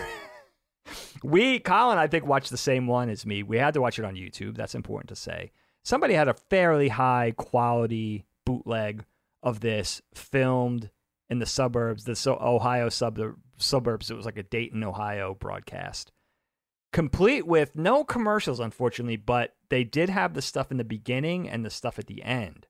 [1.22, 3.44] we Colin I think watched the same one as me.
[3.44, 4.56] We had to watch it on YouTube.
[4.56, 5.52] That's important to say.
[5.84, 9.04] Somebody had a fairly high quality bootleg
[9.44, 10.90] of this filmed
[11.32, 14.10] in the suburbs, the so- Ohio sub- suburbs.
[14.10, 16.12] It was like a Dayton, Ohio broadcast
[16.92, 21.64] complete with no commercials, unfortunately, but they did have the stuff in the beginning and
[21.64, 22.66] the stuff at the end.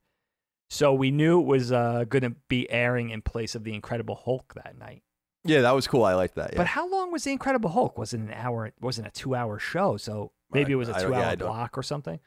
[0.71, 4.15] So we knew it was uh, going to be airing in place of the Incredible
[4.15, 5.03] Hulk that night.
[5.45, 6.05] Yeah, that was cool.
[6.05, 6.53] I liked that.
[6.53, 6.59] Yeah.
[6.59, 7.99] But how long was the Incredible Hulk?
[7.99, 8.67] Was it an hour?
[8.67, 12.21] It wasn't a two-hour show, so maybe it was a two-hour don't- block or something.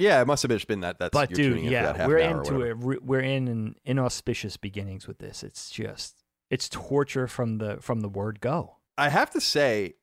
[0.00, 0.98] Yeah, it must have just been that.
[0.98, 3.02] That's but dude, tuning in for yeah, that we're an hour or into it.
[3.04, 5.42] We're in an inauspicious beginnings with this.
[5.42, 8.76] It's just it's torture from the from the word go.
[8.98, 9.94] I have to say,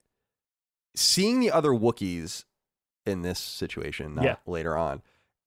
[0.95, 2.45] seeing the other Wookiees
[3.05, 4.35] in this situation, not Yeah.
[4.45, 5.01] later on,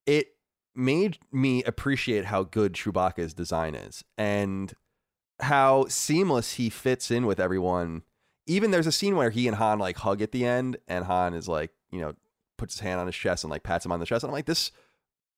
[0.07, 0.37] it
[0.75, 4.73] made me appreciate how good Chewbacca's design is and
[5.41, 8.03] how seamless he fits in with everyone,
[8.47, 11.35] even there's a scene where he and Han like hug at the end, and Han
[11.35, 12.15] is like, you know,
[12.61, 14.35] puts his hand on his chest and like pats him on the chest, and I'm
[14.35, 14.71] like, this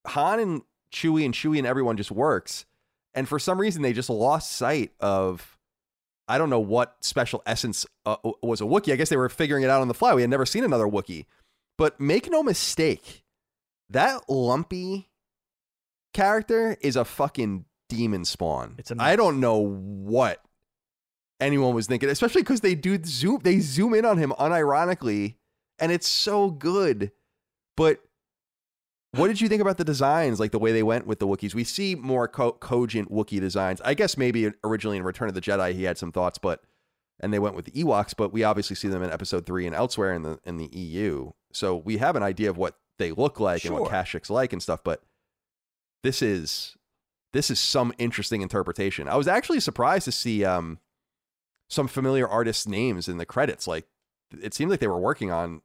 [0.09, 2.67] Han and Chewie and Chewie and everyone just works,
[3.15, 5.59] and for some reason they just lost sight of.
[6.29, 8.93] I don't know what special essence uh, was a Wookiee.
[8.93, 10.15] I guess they were figuring it out on the fly.
[10.15, 11.27] We had never seen another Wookiee.
[11.77, 13.25] But make no mistake,
[13.91, 15.11] that lumpy
[16.15, 18.77] character is a fucking demon spawn.
[18.79, 19.17] It's a I mess.
[19.17, 20.41] don't know what
[21.41, 25.35] anyone was thinking, especially because they do zoom they zoom in on him unironically,
[25.83, 27.13] and it's so good.
[27.77, 28.01] But
[29.13, 31.55] what did you think about the designs, like the way they went with the Wookiees?
[31.55, 33.81] We see more co- cogent Wookiee designs.
[33.83, 36.63] I guess maybe originally in Return of the Jedi he had some thoughts, but
[37.21, 39.75] and they went with the Ewoks, but we obviously see them in Episode Three and
[39.75, 41.33] elsewhere in the in the EU.
[41.53, 43.93] So we have an idea of what they look like and what Sure.
[43.93, 44.83] Kashyyyk's like and stuff.
[44.83, 45.03] But
[46.03, 46.77] this is
[47.33, 49.09] this is some interesting interpretation.
[49.09, 50.79] I was actually surprised to see um,
[51.71, 53.67] some familiar artists' names in the credits.
[53.67, 53.87] Like
[54.41, 55.61] it seemed like they were working on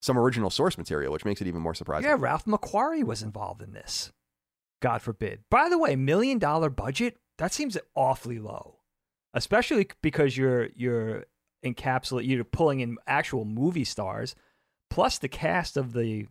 [0.00, 2.08] some original source material, which makes it even more surprising.
[2.08, 4.12] Yeah, Ralph McQuarrie was involved in this.
[4.80, 5.40] God forbid.
[5.50, 8.78] By the way, million dollar budget, that seems awfully low.
[9.34, 11.26] Especially because you're you're
[11.64, 14.34] encapsulating you're pulling in actual movie stars
[14.88, 16.26] plus the cast of the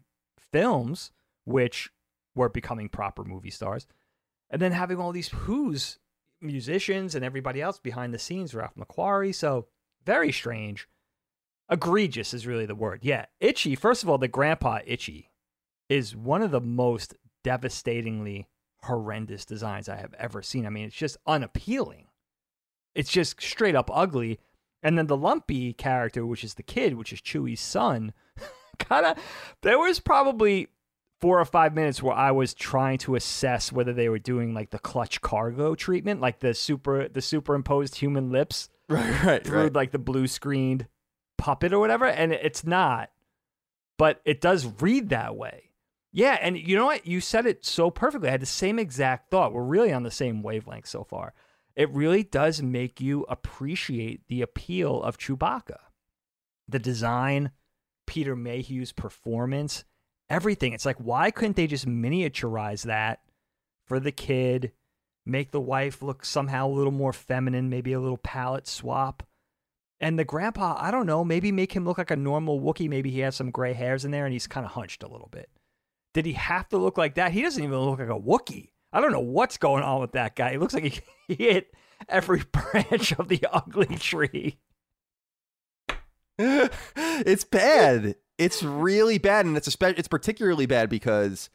[0.51, 1.11] films
[1.45, 1.91] which
[2.35, 3.87] were becoming proper movie stars.
[4.49, 5.99] And then having all these who's
[6.41, 9.67] musicians and everybody else behind the scenes, Ralph McQuarrie, so
[10.05, 10.87] very strange.
[11.69, 13.01] Egregious is really the word.
[13.03, 13.25] Yeah.
[13.39, 15.29] Itchy, first of all, the grandpa Itchy
[15.87, 18.47] is one of the most devastatingly
[18.83, 20.65] horrendous designs I have ever seen.
[20.65, 22.07] I mean, it's just unappealing.
[22.95, 24.39] It's just straight up ugly.
[24.81, 28.13] And then the lumpy character, which is the kid, which is Chewie's son,
[28.79, 29.17] kind of,
[29.61, 30.67] there was probably
[31.19, 34.69] four or five minutes where I was trying to assess whether they were doing like
[34.69, 39.73] the clutch cargo treatment, like the super, the superimposed human lips right, right, through right.
[39.73, 40.87] like the blue screened
[41.39, 43.09] puppet or whatever, and it's not.
[43.97, 45.71] But it does read that way.
[46.11, 47.07] Yeah, and you know what?
[47.07, 48.29] You said it so perfectly.
[48.29, 49.53] I had the same exact thought.
[49.53, 51.33] We're really on the same wavelength so far.
[51.75, 55.77] It really does make you appreciate the appeal of Chewbacca.
[56.67, 57.51] The design,
[58.05, 59.85] Peter Mayhew's performance,
[60.29, 60.73] everything.
[60.73, 63.21] It's like, why couldn't they just miniaturize that
[63.85, 64.71] for the kid?
[65.25, 69.23] Make the wife look somehow a little more feminine, maybe a little palette swap.
[70.01, 72.89] And the grandpa, I don't know, maybe make him look like a normal Wookiee.
[72.89, 75.27] Maybe he has some gray hairs in there and he's kind of hunched a little
[75.29, 75.49] bit.
[76.13, 77.33] Did he have to look like that?
[77.33, 78.69] He doesn't even look like a Wookiee.
[78.91, 80.51] I don't know what's going on with that guy.
[80.51, 81.73] He looks like he, hit
[82.07, 84.57] every branch of the ugly tree.
[86.39, 88.15] it's bad.
[88.37, 91.49] It's really bad, and it's spe- it's particularly bad because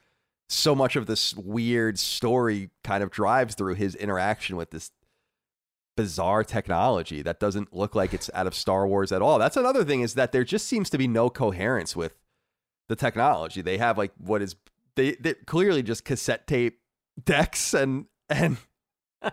[0.50, 4.90] so much of this weird story kind of drives through his interaction with this
[5.96, 9.38] bizarre technology that doesn't look like it's out of Star Wars at all.
[9.38, 12.14] That's another thing is that there just seems to be no coherence with
[12.88, 13.62] the technology.
[13.62, 14.56] They have like what is
[14.96, 16.80] they they clearly just cassette tape
[17.24, 18.56] decks and and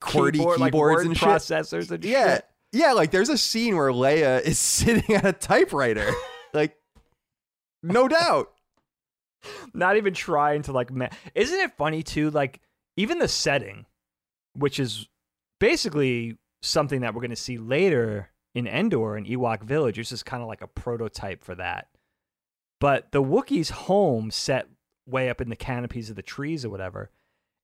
[0.00, 1.28] QWERTY Keyboard, keyboards word and shit.
[1.28, 2.34] processors and Yeah.
[2.36, 2.44] shit.
[2.72, 6.10] Yeah, like there's a scene where Leia is sitting at a typewriter.
[6.54, 6.76] like
[7.82, 8.50] no doubt.
[9.74, 12.60] not even trying to like ma- isn't it funny too like
[12.96, 13.84] even the setting
[14.54, 15.08] which is
[15.62, 19.96] basically something that we're going to see later in Endor and Ewok Village.
[19.96, 21.88] This is kind of like a prototype for that.
[22.80, 24.66] But the Wookiees home set
[25.06, 27.10] way up in the canopies of the trees or whatever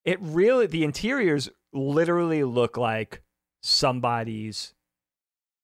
[0.05, 3.21] it really the interiors literally look like
[3.63, 4.75] somebody's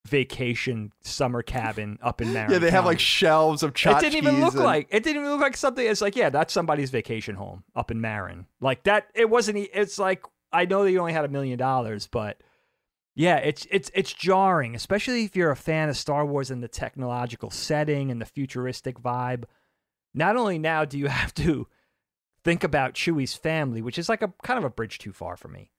[0.07, 3.99] vacation summer cabin up in Marin yeah, they have like shelves of tchotchkes.
[3.99, 6.29] it didn't even look and- like it didn't even look like something it's like yeah
[6.29, 8.47] that's somebody's vacation home up in marin.
[8.61, 10.23] Like that it wasn't it's like
[10.55, 12.41] i know that you only had a million dollars but
[13.15, 16.69] yeah it's it's it's jarring especially if you're a fan of star wars and the
[16.69, 19.45] technological setting and the futuristic vibe
[20.15, 21.67] not only now do you have to
[22.43, 25.49] think about chewie's family which is like a kind of a bridge too far for
[25.49, 25.71] me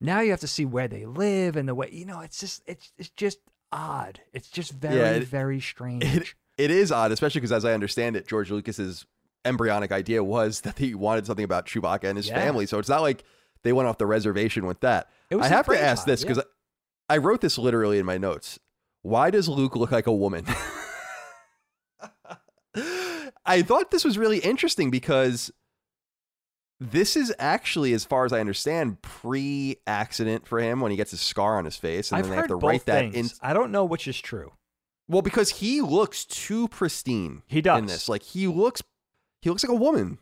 [0.00, 2.62] now you have to see where they live and the way you know it's just
[2.66, 3.38] it's it's just
[3.72, 7.64] odd it's just very Yeah, it- very strange it, it is odd, especially because as
[7.64, 9.04] I understand it, George Lucas's
[9.44, 12.36] embryonic idea was that he wanted something about Chewbacca and his Yeah.
[12.36, 12.66] family.
[12.66, 13.24] So it's not like
[13.64, 15.08] they went off the reservation with that.
[15.32, 16.28] I have to ask this yeah.
[16.28, 16.44] because
[17.08, 18.60] I wrote this literally in my notes.
[19.02, 20.46] Why does Luke look like a woman?
[23.46, 25.50] I thought this was really interesting because
[26.80, 31.20] this is actually, as far as I understand, pre-accident for him when he gets his
[31.20, 33.32] scar on his face, and I've then they have to write that things.
[33.32, 33.38] in.
[33.42, 34.52] I don't know which is true.
[35.08, 37.42] Well, because he looks too pristine.
[37.46, 37.78] He does.
[37.78, 38.08] in this.
[38.08, 38.82] Like he looks,
[39.42, 40.18] he looks like a woman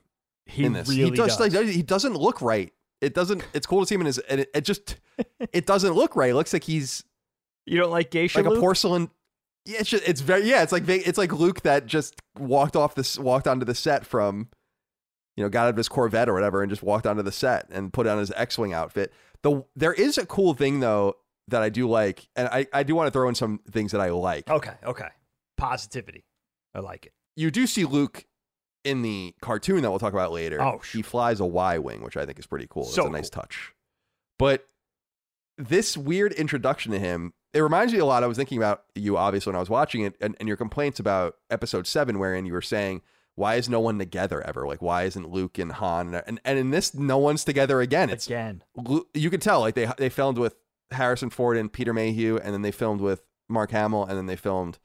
[0.47, 0.89] He in this.
[0.89, 1.55] really he does, does.
[1.55, 2.73] Like, he doesn't look right.
[3.03, 3.45] It doesn't.
[3.53, 4.19] It's cool to see him in his.
[4.19, 4.97] And it, it just,
[5.53, 6.31] it doesn't look right.
[6.31, 7.05] It looks like he's
[7.67, 8.57] You don't like geisha like Luke?
[8.59, 9.11] a porcelain.
[9.67, 10.63] Yeah, it's just, it's very yeah.
[10.63, 14.49] It's like it's like Luke that just walked off this walked onto the set from,
[15.37, 17.69] you know, got out of his Corvette or whatever and just walked onto the set
[17.71, 19.13] and put on his X-wing outfit.
[19.43, 21.17] The there is a cool thing though
[21.49, 24.01] that I do like, and I I do want to throw in some things that
[24.01, 24.49] I like.
[24.49, 25.09] Okay, okay.
[25.57, 26.25] Positivity.
[26.75, 27.13] I like it.
[27.37, 28.25] You do see Luke
[28.85, 30.61] in the cartoon that we'll talk about later.
[30.61, 32.83] Oh, he flies a Y-wing, which I think is pretty cool.
[32.85, 33.43] It's So a nice cool.
[33.43, 33.72] touch.
[34.39, 34.66] But
[35.59, 38.24] this weird introduction to him, it reminds me a lot.
[38.24, 40.99] I was thinking about you, obviously, when I was watching it, and, and your complaints
[40.99, 43.03] about episode seven, wherein you were saying,
[43.35, 44.66] why is no one together ever?
[44.66, 46.14] Like, why isn't Luke and Han?
[46.26, 48.11] And, and in this, no one's together again.
[48.11, 48.62] It's Again.
[49.14, 50.57] You could tell, like, they, they filmed with
[50.91, 54.37] Harrison Ford and Peter Mayhew, and then they filmed with Mark Hamill, and then they
[54.37, 54.78] filmed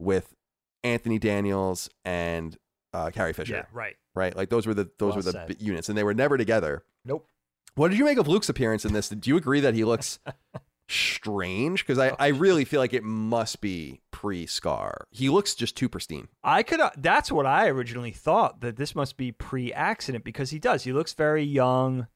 [0.00, 0.34] with
[0.82, 2.56] Anthony Daniels and
[2.94, 3.96] uh, Carrie Fisher Yeah, right.
[4.14, 4.34] right?
[4.34, 5.56] Like those were the those Well were the said.
[5.60, 6.84] units, and they were never together.
[7.04, 7.26] Nope.
[7.74, 9.08] What did you make of Luke's appearance in this?
[9.08, 10.20] Do you agree that he looks
[10.88, 11.84] strange?
[11.84, 15.06] Because I, I really feel like it must be pre Scar.
[15.10, 16.28] He looks just too pristine.
[16.42, 16.80] I could.
[16.80, 20.84] Uh, that's what I originally thought that this must be pre-accident because he does.
[20.84, 22.06] He looks very young.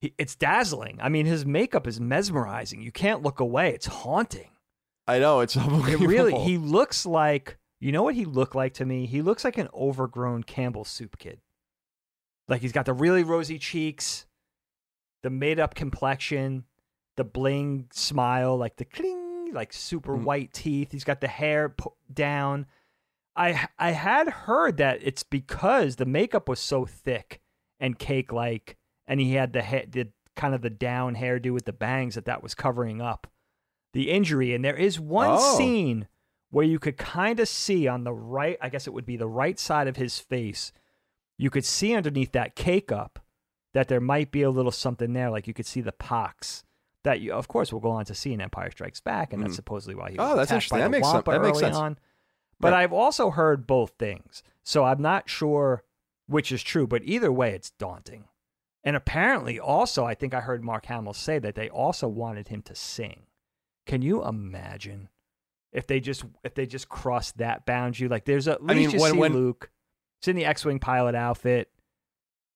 [0.00, 0.98] He, it's dazzling.
[1.02, 2.80] I mean, his makeup is mesmerizing.
[2.82, 3.74] You can't look away.
[3.74, 4.50] It's haunting.
[5.06, 6.04] I know it's unbelievable.
[6.04, 6.34] It really.
[6.44, 7.58] He looks like.
[7.80, 9.06] You know what he looked like to me?
[9.06, 11.40] He looks like an overgrown Campbell soup kid.
[12.48, 14.26] Like he's got the really rosy cheeks,
[15.22, 16.64] the made-up complexion,
[17.16, 20.24] the bling smile, like the cling, like super Mm.
[20.24, 20.92] white teeth.
[20.92, 21.74] He's got the hair
[22.12, 22.66] down.
[23.36, 27.40] I I had heard that it's because the makeup was so thick
[27.78, 28.76] and cake like,
[29.06, 32.24] and he had the ha- the kind of the down hairdo with the bangs that
[32.24, 33.26] that was covering up
[33.92, 34.54] the injury.
[34.54, 35.56] And there is one Oh.
[35.56, 36.08] scene
[36.50, 39.28] where you could kind of see on the right, I guess it would be the
[39.28, 40.72] right side of his face,
[41.36, 43.18] you could see underneath that cake up
[43.74, 45.30] that there might be a little something there.
[45.30, 46.64] Like you could see the pox
[47.04, 49.52] that you, of course, we'll go on to see in Empire Strikes Back, and that's
[49.52, 49.56] Mhm.
[49.56, 50.78] supposedly why he Oh, was that's attacked by interesting.
[50.78, 51.76] That the makes sen- Wampa that makes early sense.
[51.76, 51.98] on.
[52.60, 52.82] But Right.
[52.82, 55.84] I've also heard both things, so I'm not sure
[56.26, 56.86] which is true.
[56.86, 58.24] But either way, it's daunting.
[58.84, 62.62] And apparently, also, I think I heard Mark Hamill say that they also wanted him
[62.62, 63.26] to sing.
[63.86, 65.08] Can you imagine
[65.72, 68.08] if they just if they just cross that boundary?
[68.08, 69.70] Like, there's at I mean, you when- see when- Luke.
[70.20, 71.70] It's in the X-wing pilot outfit.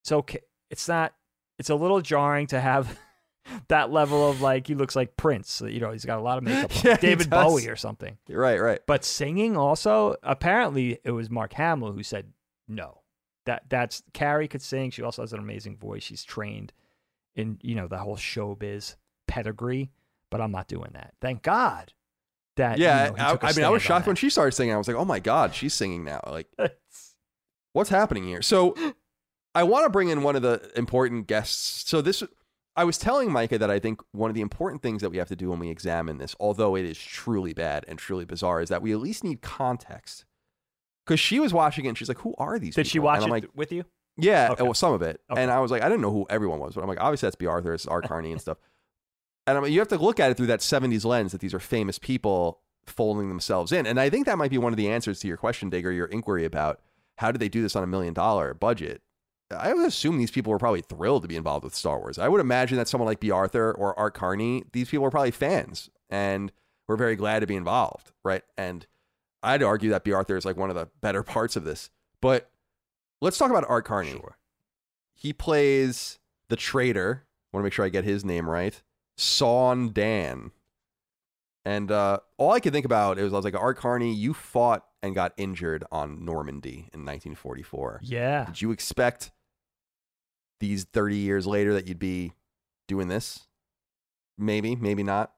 [0.02, 0.40] It's okay.
[0.68, 1.14] It's not.
[1.60, 2.98] It's a little jarring to have
[3.68, 5.62] that level of like he looks like Prince.
[5.64, 6.72] You know, he's got a lot of makeup.
[6.84, 7.30] Yeah, David.
[7.30, 8.18] Bowie or something.
[8.28, 8.80] right, right.
[8.88, 12.32] But singing also, apparently it was Mark Hamill who said
[12.66, 13.02] no.
[13.46, 14.90] That that's Carrie could sing.
[14.90, 16.02] She also has an amazing voice.
[16.02, 16.72] She's trained
[17.36, 18.96] in you know the whole showbiz
[19.28, 19.92] pedigree.
[20.30, 21.12] But I'm not doing that.
[21.20, 21.92] Thank God.
[22.56, 24.28] That you yeah, know, he I, took a I mean, I was shocked when she
[24.28, 24.74] started singing.
[24.74, 26.20] I was like, oh my god, she's singing now.
[26.26, 26.48] Like,
[27.72, 28.42] what's happening here?
[28.42, 28.74] So
[29.54, 31.88] I want to bring in one of the important guests.
[31.88, 32.22] So this
[32.74, 35.28] I was telling Micah that I think one of the important things that we have
[35.28, 38.70] to do when we examine this, although it is truly bad and truly bizarre, is
[38.70, 40.24] that we at least need context.
[41.04, 43.28] Because she was watching it and she's like, "Who are these?" Did she watch it
[43.28, 43.84] like, th- with you?
[44.16, 44.62] "Yeah, Okay.
[44.62, 45.42] well, some of it." Okay.
[45.42, 47.36] And I was like, "I didn't know who everyone was," but I'm like, "Obviously that's
[47.36, 48.58] Bea Arthur, it's Art Carney and stuff."
[49.46, 51.54] And I'm like, you have to look at it through that '70s lens that these
[51.54, 54.88] are famous people folding themselves in, and I think that might be one of the
[54.88, 56.80] answers to your question, Digger, your inquiry about
[57.18, 59.02] how did they do this on a million dollar budget.
[59.56, 62.18] I would assume these people were probably thrilled to be involved with Star Wars.
[62.18, 65.30] I would imagine that someone like Bea Arthur or Art Carney, these people were probably
[65.30, 66.52] fans and
[66.88, 68.42] were very glad to be involved, right?
[68.56, 68.86] And
[69.42, 71.90] I'd argue that Bea Arthur is like one of the better parts of this.
[72.20, 72.50] But
[73.20, 74.12] let's talk about Art Carney.
[74.12, 74.38] Sure.
[75.14, 76.18] He plays
[76.48, 77.24] the traitor.
[77.52, 78.82] I want to make sure I get his name right.
[79.16, 80.52] Saun Dann.
[81.64, 84.84] And uh, all I could think about is I was like, Art Carney, you fought
[85.02, 88.00] and got injured on Normandy in 1944.
[88.02, 88.46] Yeah.
[88.46, 89.30] Did you expect
[90.60, 92.32] these 30 years later that you'd be
[92.88, 93.46] doing this?
[94.38, 95.32] Maybe, maybe not.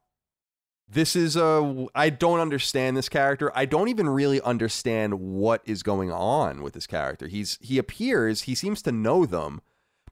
[0.88, 1.86] This is a.
[1.94, 3.50] I don't understand this character.
[3.54, 7.26] I don't even really understand what is going on with this character.
[7.26, 8.42] He's he appears.
[8.42, 9.62] He seems to know them,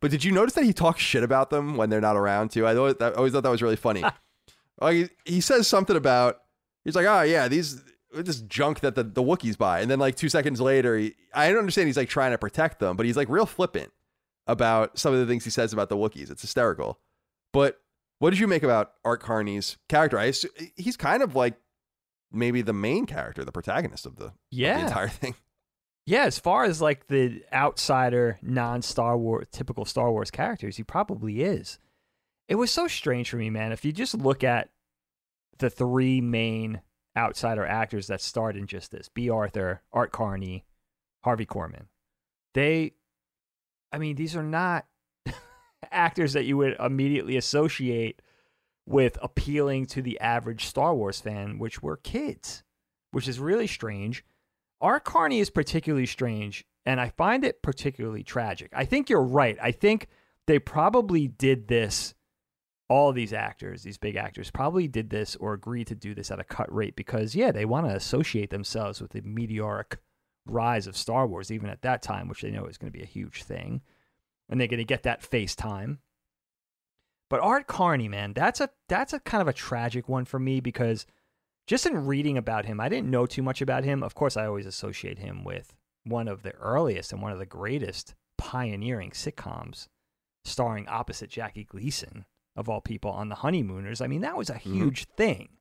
[0.03, 2.67] but did you notice that he talks shit about them when they're not around too?
[2.67, 4.05] I always, I always thought that was really funny.
[4.81, 6.39] like he, he says something about.
[6.85, 7.81] He's like, oh yeah, these
[8.13, 11.49] this junk that the, the Wookiees buy, and then like two seconds later, he, I
[11.49, 11.87] don't understand.
[11.87, 13.91] He's like trying to protect them, but he's like real flippant
[14.47, 16.31] about some of the things he says about the Wookiees.
[16.31, 16.99] It's hysterical.
[17.53, 17.81] But
[18.19, 20.19] what did you make about Art Carney's character?
[20.19, 21.55] I assume, he's kind of like
[22.33, 24.79] maybe the main character, the protagonist of the, of Yeah.
[24.79, 25.35] the entire thing.
[26.05, 30.83] Yeah, as far as like the outsider, non Star Wars, typical Star Wars characters, he
[30.83, 31.79] probably is.
[32.49, 33.73] It was so strange for me, man.
[33.73, 34.71] If you just look at
[35.59, 36.81] the three main
[37.17, 40.65] outsider actors that starred in just this Bea Arthur, Art Carney,
[41.23, 41.87] Harvey Korman,
[42.55, 42.95] they,
[43.93, 44.87] I mean, these are not
[45.93, 48.21] actors that you would immediately associate
[48.87, 52.65] with appealing to the average Star Wars fan, which were kids,
[53.13, 54.25] which is really strange.
[54.83, 58.71] Art Carney is particularly strange, and I find it particularly tragic.
[58.75, 59.57] I think you're right.
[59.63, 60.09] I think
[60.47, 62.15] they probably did this.
[62.89, 66.41] All these actors, these big actors, probably did this or agreed to do this at
[66.41, 69.99] a cut rate because, yeah, they want to associate themselves with the meteoric
[70.45, 73.03] rise of Star Wars, even at that time, which they know is going to be
[73.03, 73.81] a huge thing.
[74.51, 76.01] And they're going to get that face time.
[77.31, 80.61] But Art Carney, man, that's a that's a kind of a tragic one for me
[80.61, 81.07] because
[81.67, 84.03] just in reading about him, I didn't know too much about him.
[84.03, 87.47] Of course, I always associate him with one of the earliest and one of the
[87.47, 89.87] greatest pioneering sitcoms
[90.45, 92.25] starring opposite Jackie Gleason
[92.57, 94.01] of all people on The Honeymooners.
[94.01, 94.61] I mean, that was a Mhm.
[94.75, 95.59] huge thing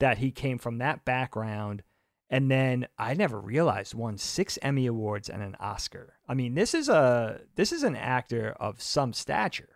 [0.00, 1.82] that he came from that background
[2.30, 6.18] and then I never realized won 6 Emmy awards and an Oscar.
[6.26, 9.73] I mean, this is a this is an actor of some stature.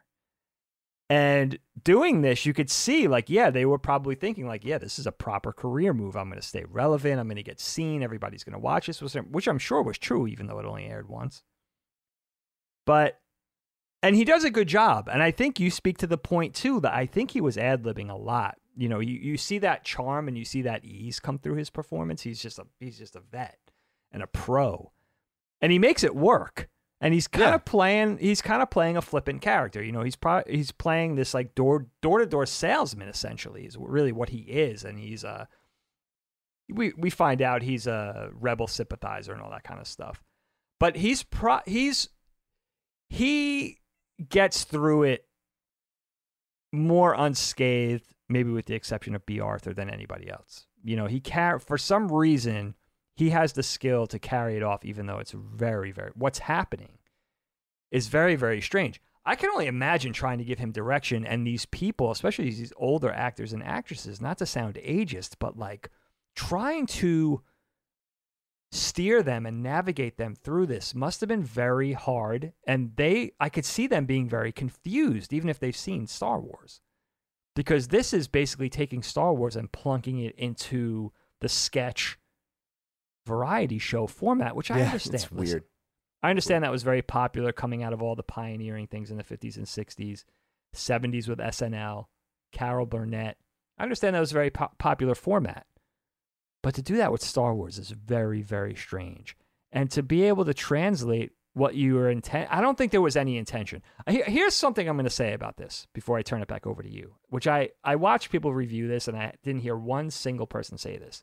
[1.11, 4.99] And doing this, you could see, like, yeah, they were probably thinking, like, yeah, this
[4.99, 6.17] is a proper career move.
[6.17, 7.19] I'm going to stay relevant.
[7.19, 8.03] I'm going to get seen.
[8.03, 11.09] Everybody's going to watch this, which I'm sure was true, even though it only aired
[11.09, 11.43] once.
[12.85, 13.21] But,
[14.03, 15.09] and he does a good job.
[15.11, 17.85] And I think you speak to the point, too, that I think he was ad
[17.85, 18.59] libbing a lot.
[18.77, 21.71] You know, you, you see that charm and you see that ease come through his
[21.71, 22.23] performance.
[22.23, 23.59] He's just a he's just a vet
[24.13, 24.93] and a pro,
[25.61, 26.69] and he makes it work
[27.01, 27.55] and he's kind Yeah.
[27.55, 31.15] of playing he's kind of playing a flippant character you know he's pro- he's playing
[31.15, 35.25] this like door door to door salesman essentially is really what he is and he's
[35.25, 35.47] uh
[36.71, 40.23] we we find out he's a rebel sympathizer and all that kind of stuff.
[40.79, 42.11] But he's pro he's
[43.09, 43.79] he
[44.29, 45.25] gets through it
[46.73, 50.67] more unscathed maybe with the exception of Bea Arthur than anybody else.
[50.85, 52.75] You know he car- for some reason
[53.19, 56.99] he has the skill to carry it off even though it's very very what's happening
[57.91, 59.01] is very very strange.
[59.27, 63.11] I can only imagine trying to give him direction and these people especially these older
[63.11, 65.91] actors and actresses not to sound ageist but like
[66.37, 67.43] trying to
[68.71, 73.49] steer them and navigate them through this must have been very hard and they i
[73.49, 76.81] could see them being very confused even if they've seen star wars.
[77.57, 82.17] Because this is basically taking star wars and plunking it into the sketch
[83.29, 85.15] variety show format, which I yeah, understand.
[85.15, 85.65] it's Listen, weird.
[86.23, 89.23] I understand that was very popular coming out of all the pioneering things in the
[89.23, 90.25] 50s and 60s,
[90.75, 92.07] 70s with SNL,
[92.51, 93.37] Carol Burnett.
[93.79, 95.67] I understand that was a very po- popular format.
[96.63, 99.37] But to do that with Star Wars is very, very strange.
[99.71, 103.17] And to be able to translate what you were intent, I don't think there was
[103.17, 103.83] any intention.
[104.09, 106.91] Here's something I'm going to say about this before I turn it back over to
[106.91, 110.79] you, which I, I watched people review this and I didn't hear one single person
[110.79, 111.23] say this.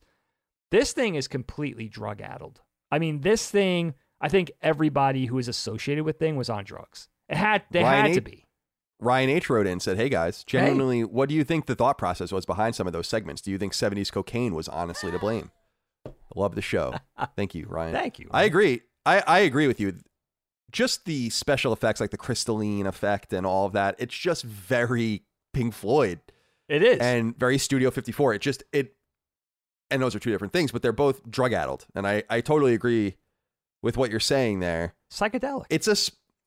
[0.75, 2.61] This thing is completely drug addled.
[2.91, 7.07] I mean, this thing, I think everybody who was associated with thing was on drugs.
[7.29, 8.45] It had they Ryan had to be.
[8.99, 11.97] Ryan H wrote in and said, "Hey guys, genuinely, what do you think the thought
[11.97, 13.41] process was behind some of those segments?
[13.41, 15.51] Do you think '70s cocaine was honestly to blame?"
[16.35, 16.93] Love the show.
[17.37, 17.93] Thank you, Ryan.
[17.93, 18.27] Thank you.
[18.31, 18.81] I agree.
[19.05, 19.93] I, I agree with you.
[20.71, 25.23] Just the special effects, like the crystalline effect and all of that, it's just very
[25.53, 26.19] Pink Floyd
[26.67, 26.99] It is.
[26.99, 28.33] and very Studio 54.
[28.33, 28.94] It just it,
[29.89, 32.73] and those are two different things, but they're both drug addled, and I I totally
[32.73, 33.15] agree
[33.81, 34.95] with what you're saying there.
[35.11, 35.65] psychedelic.
[35.69, 35.95] It's a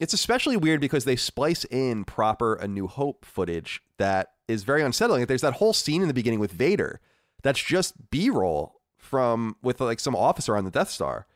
[0.00, 4.82] it's especially weird because they splice in proper A New Hope footage that is very
[4.82, 5.26] unsettling.
[5.26, 7.00] There's that whole scene in the beginning with Vader
[7.42, 11.26] that's just B-roll from with like some officer on the Death Star.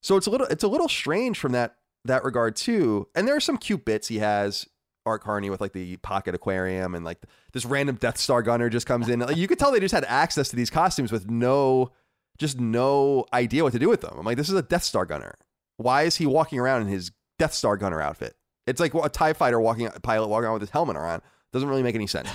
[0.00, 3.08] So it's a little it's a little strange from that that regard too.
[3.14, 4.66] And there are some cute bits he has
[5.04, 7.18] Art Carney with like the pocket aquarium and like
[7.52, 9.20] this random Death Star gunner just comes in.
[9.20, 11.92] Like, you could tell they just had access to these costumes with no
[12.38, 14.14] just no idea what to do with them.
[14.18, 15.34] I'm like, this is a Death Star gunner.
[15.76, 18.34] Why is he walking around in his Death Star gunner outfit?
[18.66, 21.20] It's like a Tie Fighter walking pilot walking around with his helmet on.
[21.52, 22.28] Doesn't really make any sense.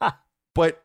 [0.54, 0.82] but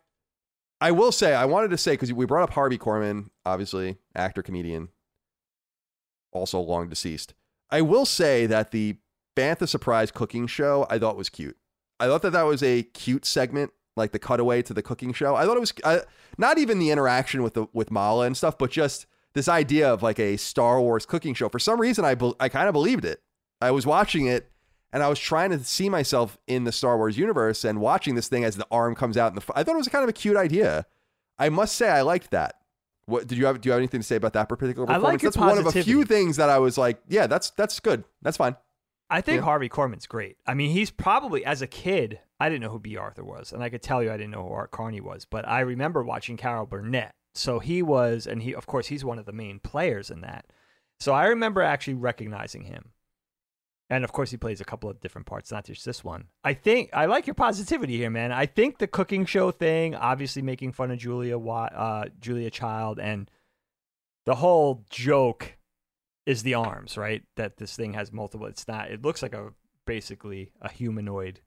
[0.79, 4.41] I will say, I wanted to say because we brought up Harvey Korman, obviously actor,
[4.41, 4.89] comedian,
[6.31, 7.33] also long deceased.
[7.69, 8.97] I will say that the
[9.39, 11.57] Bantha Surprise cooking show I thought was cute.
[11.99, 15.35] I thought that that was a cute segment, like the cutaway to the cooking show.
[15.35, 15.99] I thought it was uh,
[16.37, 20.01] not even the interaction with the with Malla and stuff, but just this idea of
[20.03, 21.49] like a Star Wars cooking show.
[21.49, 23.21] For some reason, I be- I kind of believed it.
[23.61, 24.51] I was watching it
[24.91, 28.27] and I was trying to see myself in the Star Wars universe and watching this
[28.27, 29.31] thing as the arm comes out.
[29.31, 30.85] In the, I thought it was kind of a cute idea.
[31.37, 32.55] I must say, I liked that.
[33.05, 33.59] What did you have?
[33.61, 35.03] Do you have anything to say about that particular performance?
[35.03, 37.49] I like your that's one of a few things that I was like, yeah, that's
[37.51, 38.03] that's good.
[38.21, 38.55] That's fine.
[39.09, 39.45] I think Yeah.
[39.45, 40.37] Harvey Korman's great.
[40.45, 43.63] I mean, he's probably as a kid, I didn't know who Bea Arthur was, and
[43.63, 46.37] I could tell you I didn't know who Art Carney was, but I remember watching
[46.37, 47.15] Carol Burnett.
[47.33, 50.45] So he was, and he, of course, he's one of the main players in that.
[50.99, 52.91] So I remember actually recognizing him.
[53.91, 56.25] And of course, he plays a couple of different parts, not just this one.
[56.43, 58.31] I think I like your positivity here, man.
[58.31, 63.31] I think the cooking show thing, obviously making fun of Julia, uh, Julia Child, and
[64.25, 65.57] the whole joke
[66.29, 67.23] is the arms, right?
[67.37, 68.45] That this thing has multiple.
[68.45, 68.91] It's not.
[68.91, 69.51] It looks like a
[69.87, 71.41] basically a humanoid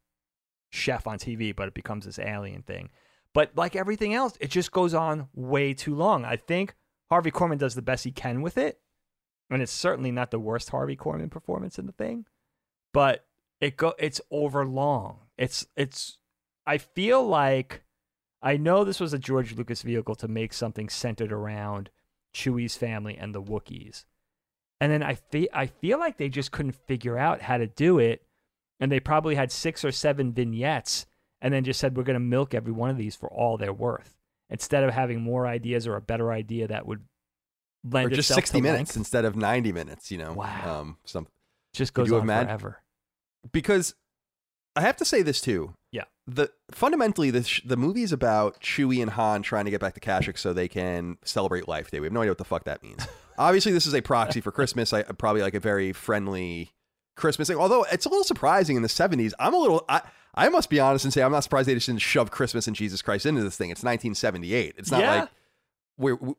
[0.70, 2.90] chef on TV, but it becomes this alien thing.
[3.32, 6.24] But like everything else, it just goes on way too long.
[6.24, 6.74] I think
[7.10, 8.80] Harvey Korman does the best he can with it,
[9.50, 12.26] and it's certainly not the worst Harvey Korman performance in the thing.
[12.92, 13.24] But
[13.60, 15.18] it go it's over long.
[15.38, 16.18] It's it's.
[16.66, 17.84] I feel like
[18.42, 21.90] I know this was a George Lucas vehicle to make something centered around
[22.34, 24.06] Chewie's family and the Wookiees.
[24.82, 28.00] And then I feel I feel like they just couldn't figure out how to do
[28.00, 28.22] it,
[28.80, 31.06] and they probably had six or seven vignettes,
[31.40, 33.72] and then just said we're going to milk every one of these for all they're
[33.72, 34.16] worth,
[34.50, 37.04] instead of having more ideas or a better idea that would
[37.84, 38.96] lend or just itself 60 to minutes length.
[38.96, 40.32] instead of 90 minutes, you know.
[40.32, 40.80] Wow.
[40.80, 41.28] Um, some,
[41.72, 42.82] Just goes you on imagine- forever.
[43.52, 43.94] because
[44.74, 45.74] I have to say this too.
[45.92, 46.04] Yeah.
[46.26, 49.94] The fundamentally the sh- the movie is about Chewie and Han trying to get back
[49.94, 52.00] to Kashyyyk so they can celebrate Life Day.
[52.00, 53.06] We have no idea what the fuck that means.
[53.42, 54.92] Obviously, this is a proxy for Christmas.
[54.92, 56.72] I probably like a very friendly
[57.16, 57.56] Christmas thing.
[57.58, 59.32] Although it's a little surprising in the '70s.
[59.38, 59.84] I'm a little.
[59.88, 60.02] I
[60.34, 62.74] I must be honest and say I'm not surprised they just didn't shove Christmas and
[62.74, 63.70] Jesus Christ into this thing.
[63.70, 64.74] It's 1978.
[64.78, 65.14] It's not Yeah.
[65.20, 65.28] like
[65.98, 66.14] we're.
[66.16, 66.34] we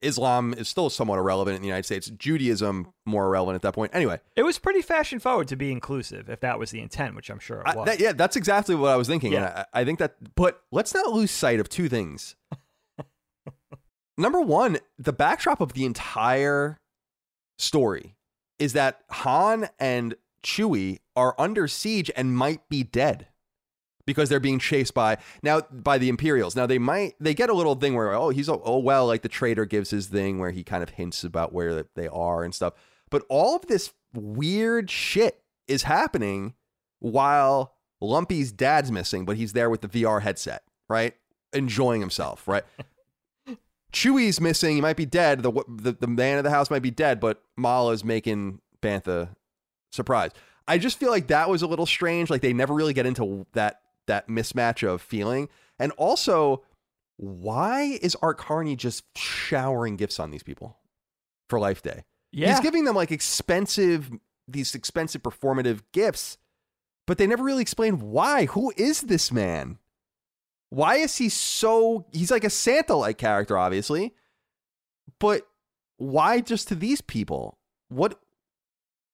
[0.00, 2.08] Islam is still somewhat irrelevant in the United States.
[2.10, 3.92] Judaism more irrelevant at that point.
[3.94, 7.30] Anyway, It was pretty fashion forward to be inclusive, if that was the intent, which
[7.30, 7.86] I'm sure it I- was.
[7.86, 9.32] that- yeah, that's exactly what I was thinking.
[9.34, 9.64] And Yeah.
[9.72, 12.34] I, I think that, but let's not lose sight of two things.
[14.22, 16.78] Number one, the backdrop of the entire
[17.58, 18.14] story
[18.60, 20.14] is that Han and
[20.44, 23.26] Chewie are under siege and might be dead
[24.06, 26.54] because they're being chased by now by the Imperials.
[26.54, 29.28] Now they might they get a little thing where oh he's oh well like the
[29.28, 32.74] traitor gives his thing where he kind of hints about where they are and stuff.
[33.10, 36.54] But all of this weird shit is happening
[37.00, 41.14] while Lumpy's dad's missing, but he's there with the VR headset, right?
[41.52, 42.62] Enjoying himself, right?
[43.92, 44.76] Chewie's missing.
[44.76, 45.42] He might be dead.
[45.42, 49.34] The, the the man of the house might be dead, but Malla's making Bantha
[49.90, 50.30] surprise.
[50.66, 52.30] I just feel like that was a little strange.
[52.30, 55.48] Like they never really get into that that mismatch of feeling.
[55.78, 56.62] And also,
[57.16, 60.76] why is Art Carney just showering gifts on these people
[61.48, 62.04] for Life Day?
[62.32, 62.50] yeah.
[62.50, 64.10] He's giving them like expensive,
[64.48, 66.38] these expensive performative gifts,
[67.06, 68.46] but they never really explain why.
[68.46, 69.78] Who is this man?
[70.72, 72.06] Why is he so?
[72.12, 74.14] He's like a Santa like character, obviously,
[75.18, 75.46] but
[75.98, 77.58] why just to these people?
[77.90, 78.18] What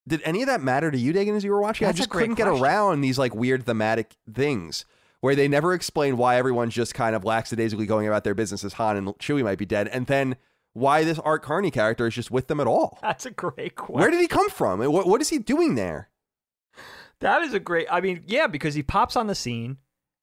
[0.06, 1.86] did any of that matter to you, Dagan, as you were watching?
[1.86, 4.84] That's I just couldn't get around these like weird thematic things
[5.20, 8.74] where they never explain why everyone's just kind of lackadaisically going about their business as
[8.74, 10.36] Han and Chewie might be dead, and then
[10.74, 13.00] why this Art Carney character is just with them at all.
[13.02, 14.00] That's a great question.
[14.00, 14.78] Where did he come from?
[14.78, 16.08] What, what is he doing there?
[17.18, 17.88] That is a great.
[17.90, 19.78] I mean, yeah, because he pops on the scene.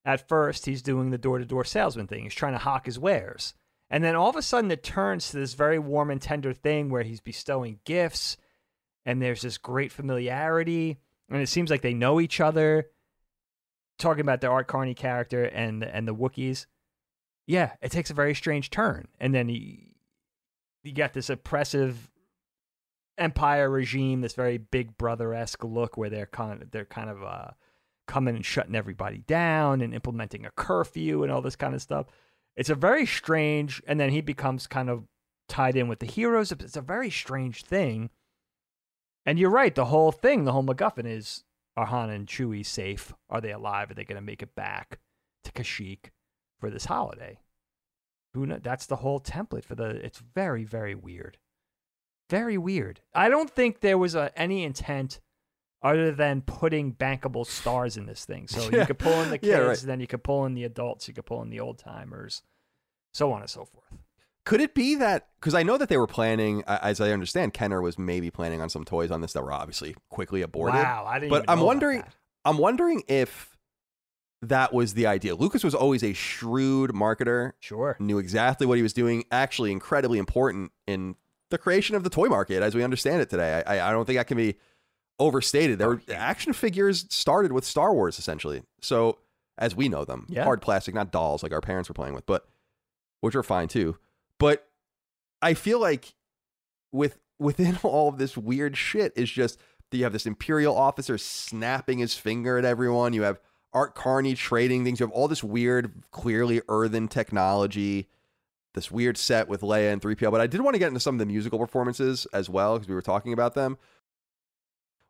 [0.05, 2.23] At first, he's doing the door to door salesman thing.
[2.23, 3.55] He's trying to hawk his wares.
[3.89, 6.89] And then all of a sudden, it turns to this very warm and tender thing
[6.89, 8.37] where he's bestowing gifts.
[9.05, 10.99] And there's this great familiarity.
[11.29, 12.87] And it seems like they know each other.
[13.97, 16.67] Talking about the Art Carney character and, and the Wookiees.
[17.47, 19.07] Yeah, it takes a very strange turn.
[19.19, 19.95] And then he,
[20.83, 22.11] you got this oppressive
[23.17, 27.23] empire regime, this very big brother esque look where they're kind of, they're kind of
[27.23, 27.51] uh,
[28.07, 32.07] coming and shutting everybody down and implementing a curfew and all this kind of stuff.
[32.55, 35.03] It's a very strange, and then he becomes kind of
[35.49, 36.51] tied in with the heroes.
[36.51, 38.09] It's a very strange thing.
[39.25, 41.43] And you're right, the whole thing, the whole MacGuffin is
[41.77, 43.13] are Han and Chewie safe?
[43.29, 43.91] Are they alive?
[43.91, 44.99] Are they going to make it back
[45.43, 46.11] to Kashyyyk
[46.59, 47.39] for this holiday?
[48.33, 48.59] Who know?
[48.61, 49.89] That's the whole template for the.
[49.89, 51.37] It's very, very weird.
[52.29, 53.01] Very weird.
[53.13, 55.19] I don't think there was a, any intent
[55.81, 58.47] other than putting bankable stars in this thing.
[58.47, 58.79] So Yeah.
[58.81, 59.77] you could pull in the kids, Yeah, right.
[59.79, 62.41] then you could pull in the adults, you could pull in the old timers,
[63.13, 63.85] so on and so forth.
[64.45, 67.81] Could it be that because I know that they were planning, as I understand, Kenner
[67.81, 70.75] was maybe planning on some toys on this that were obviously quickly aborted.
[70.81, 71.31] Wow, I didn't.
[71.31, 72.03] But I'm wondering-.
[72.45, 73.57] I'm wondering if
[74.43, 75.33] that was the idea.
[75.33, 77.97] Lucas was always a shrewd marketer, Sure.
[77.99, 79.23] knew exactly what he was doing.
[79.31, 81.15] Actually, incredibly important in
[81.49, 83.63] the creation of the toy market as we understand it today.
[83.65, 84.57] I- I don't think that can be
[85.19, 85.79] overstated.
[85.79, 88.63] There were action figures started with Star Wars essentially.
[88.81, 89.19] So
[89.57, 90.43] as we know them, Yeah.
[90.43, 92.47] hard plastic, not dolls like our parents were playing with, but
[93.21, 93.97] which are fine too.
[94.39, 94.67] But
[95.41, 96.15] I feel like
[96.91, 99.59] with within all of this weird shit is just
[99.91, 103.13] that you have this imperial officer snapping his finger at everyone.
[103.13, 103.39] You have
[103.73, 104.99] Art Carney trading things.
[104.99, 108.07] You have all this weird, clearly earthen technology.
[108.73, 110.31] This weird set with Leia and 3PO.
[110.31, 112.89] But I did want to get into some of the musical performances as well because
[112.89, 113.77] we were talking about them.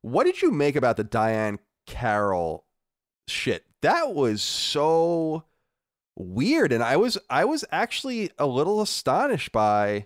[0.05, 2.65] What did you make about the Diahann Carroll
[3.27, 3.65] shit?
[3.81, 5.45] That was so
[6.15, 10.05] weird, and I was I was actually a little astonished by.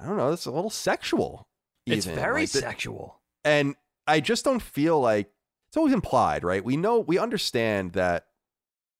[0.00, 0.32] I don't know.
[0.32, 1.46] It's a little sexual.
[1.86, 3.20] It's very Like, the- sexual.
[3.44, 3.74] and
[4.06, 5.30] I just don't feel like
[5.68, 6.64] it's always implied, right?
[6.64, 8.26] We know we understand that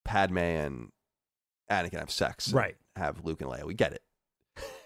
[0.04, 0.92] Padme and
[1.70, 2.76] Anakin have sex, Right.
[2.96, 3.64] Have Luke and Leia.
[3.64, 4.02] We get it.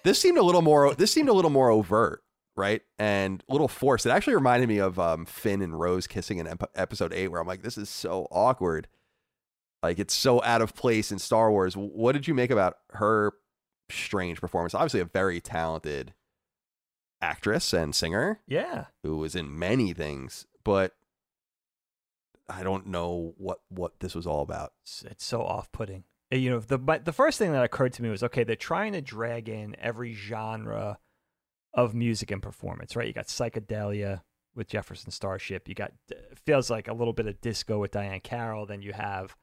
[0.05, 0.95] This seemed a little more.
[0.95, 2.23] This seemed a little more overt,
[2.57, 2.83] right?
[2.99, 4.07] And a little forced.
[4.07, 7.41] It actually reminded me of um, Finn and Rose kissing in ep- Episode Eight, where
[7.41, 8.89] I'm like, this is so awkward.
[9.83, 11.77] Like it's so out of place in Star Wars.
[11.77, 13.33] What did you make about her
[13.91, 14.75] strange performance?
[14.75, 16.15] Obviously, a very talented
[17.21, 18.87] actress and singer Yeah.
[19.03, 20.95] who was in many things, but
[22.49, 24.73] I don't know what what this was all about.
[25.05, 26.05] It's, so off-putting.
[26.33, 28.57] Uh, You know, the but the first thing that occurred to me was okay, they're
[28.57, 30.99] trying to drag in every genre
[31.75, 33.07] of music and performance, right?
[33.07, 34.23] You got psychedelia
[34.55, 35.69] with Jefferson Starship.
[35.69, 38.67] You got uh, feels like a little bit of disco with Diahann Carroll.
[38.67, 39.37] Then you have,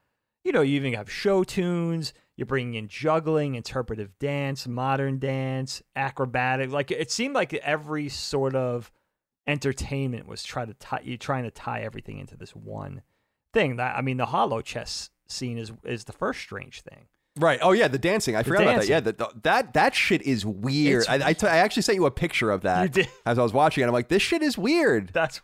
[0.43, 2.13] you know, you even have show tunes.
[2.37, 6.71] You're bringing in juggling, interpretive dance, modern dance, acrobatic.
[6.71, 8.91] Like it seemed like every sort of
[9.47, 13.01] entertainment was trying to tie you trying to tie everything into this one
[13.53, 13.75] thing.
[13.75, 17.07] That I mean, the hollow chess scene is is the first strange thing.
[17.39, 17.59] Right.
[17.61, 18.35] Oh yeah, the dancing.
[18.35, 18.91] I The forgot dancing.
[18.93, 19.19] about that.
[19.19, 21.01] Yeah, the- that that shit is weird.
[21.03, 23.53] It's I, I, t- I actually sent you a picture of that as I was
[23.53, 23.87] watching it.
[23.87, 25.11] I'm like, this shit is weird.
[25.13, 25.39] That's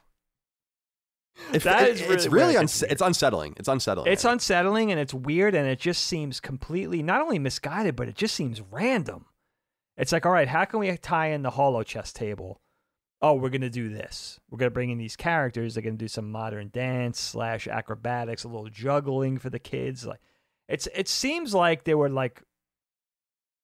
[1.54, 2.62] If- That it- is it's really really weird.
[2.62, 3.54] uns- it's unsettling.
[3.58, 4.12] It's unsettling.
[4.12, 8.16] it's unsettling and it's weird and it just seems completely not only misguided but it
[8.16, 9.26] just seems random.
[9.96, 12.62] It's like, all right, how can we tie in the hollow chess table?
[13.22, 14.40] Oh, we're gonna do this.
[14.50, 15.74] We're gonna bring in these characters.
[15.74, 20.06] They're gonna do some modern dance slash acrobatics, a little juggling for the kids.
[20.06, 20.20] Like,
[20.68, 22.42] it's it seems like they were like.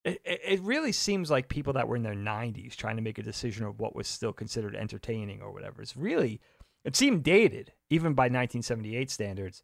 [0.04, 3.22] It, it really seems like people that were in their 90s trying to make a
[3.22, 5.80] decision of what was still considered entertaining or whatever.
[5.80, 6.42] It's really,
[6.84, 9.62] it seemed dated, even by 1978 standards.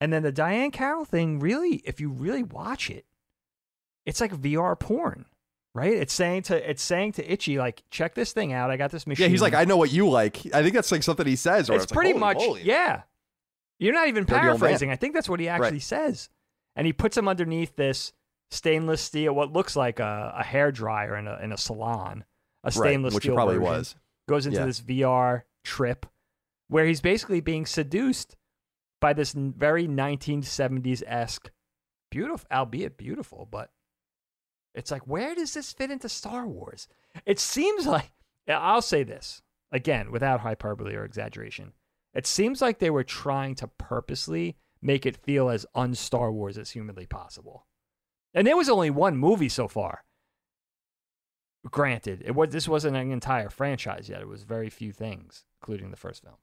[0.00, 3.06] And then the Diahann Carroll thing, really, if you really watch it,
[4.04, 5.26] it's like VR porn,
[5.76, 5.92] right?
[5.94, 8.72] It's saying to it's saying to Itchy like, check this thing out.
[8.72, 9.22] I got this machine.
[9.26, 10.38] yeah, he's like, I know what you like.
[10.52, 11.70] I think that's like something he says.
[11.70, 12.62] Or it's like, pretty holy much moly.
[12.64, 13.02] yeah.
[13.78, 14.58] You're not even Dirty old man.
[14.58, 14.90] paraphrasing.
[14.90, 15.82] I think that's what he actually Right.
[15.82, 16.28] says.
[16.76, 18.12] And he puts him underneath this
[18.50, 22.24] stainless steel, what looks like a, a hair dryer in a in a salon,
[22.64, 23.68] a Right, stainless which it steel probably version.
[23.72, 23.96] was.
[24.28, 24.66] Goes into Yeah.
[24.66, 26.06] this VR trip
[26.68, 28.36] where he's basically being seduced
[29.00, 31.50] by this very 1970s esque,
[32.10, 33.70] beautiful, albeit beautiful, but
[34.74, 36.88] it's like, where does this fit into Star Wars?
[37.26, 38.10] It seems like,
[38.48, 41.72] I'll say this again without hyperbole or exaggeration.
[42.14, 46.58] It seems like they were trying to purposely make it feel as un Star Wars
[46.58, 47.66] as humanly possible.
[48.34, 50.04] And there was only one movie so far.
[51.70, 54.20] Granted, it was this wasn't an entire franchise yet.
[54.20, 56.36] It was very few things, including the first film.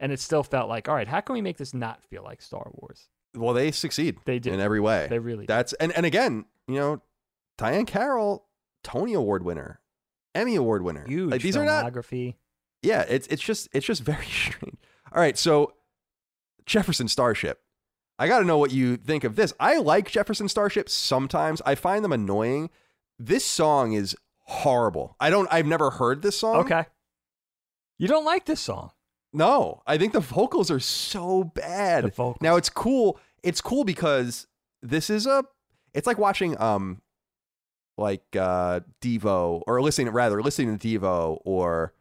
[0.00, 2.42] And it still felt like, all right, how can we make this not feel like
[2.42, 3.08] Star Wars?
[3.34, 4.18] Well, they succeed.
[4.24, 4.54] They did.
[4.54, 5.06] in every way.
[5.08, 5.48] They really did.
[5.48, 7.02] That's and and again, you know,
[7.58, 8.46] Diahann Carroll,
[8.82, 9.80] Tony Award winner,
[10.34, 11.04] Emmy Award winner.
[11.06, 11.84] Huge Like these are not.
[12.82, 14.76] Yeah, it's it's just it's just very strange.
[15.12, 15.74] All right, so
[16.66, 17.60] Jefferson Starship.
[18.18, 19.52] I got to know what you think of this.
[19.60, 21.60] I like Jefferson Starship sometimes.
[21.66, 22.70] I find them annoying.
[23.18, 25.16] This song is horrible.
[25.20, 25.48] I don't.
[25.52, 26.56] I've never heard this song.
[26.56, 26.86] Okay.
[27.98, 28.90] You don't like this song.
[29.32, 32.04] No, I think the vocals are so bad.
[32.04, 32.38] The vocals.
[32.40, 33.18] Now it's cool.
[33.42, 34.46] It's cool because
[34.82, 35.44] this is a.
[35.92, 37.00] It's like watching um,
[37.98, 41.92] like uh Devo or listening rather listening to Devo or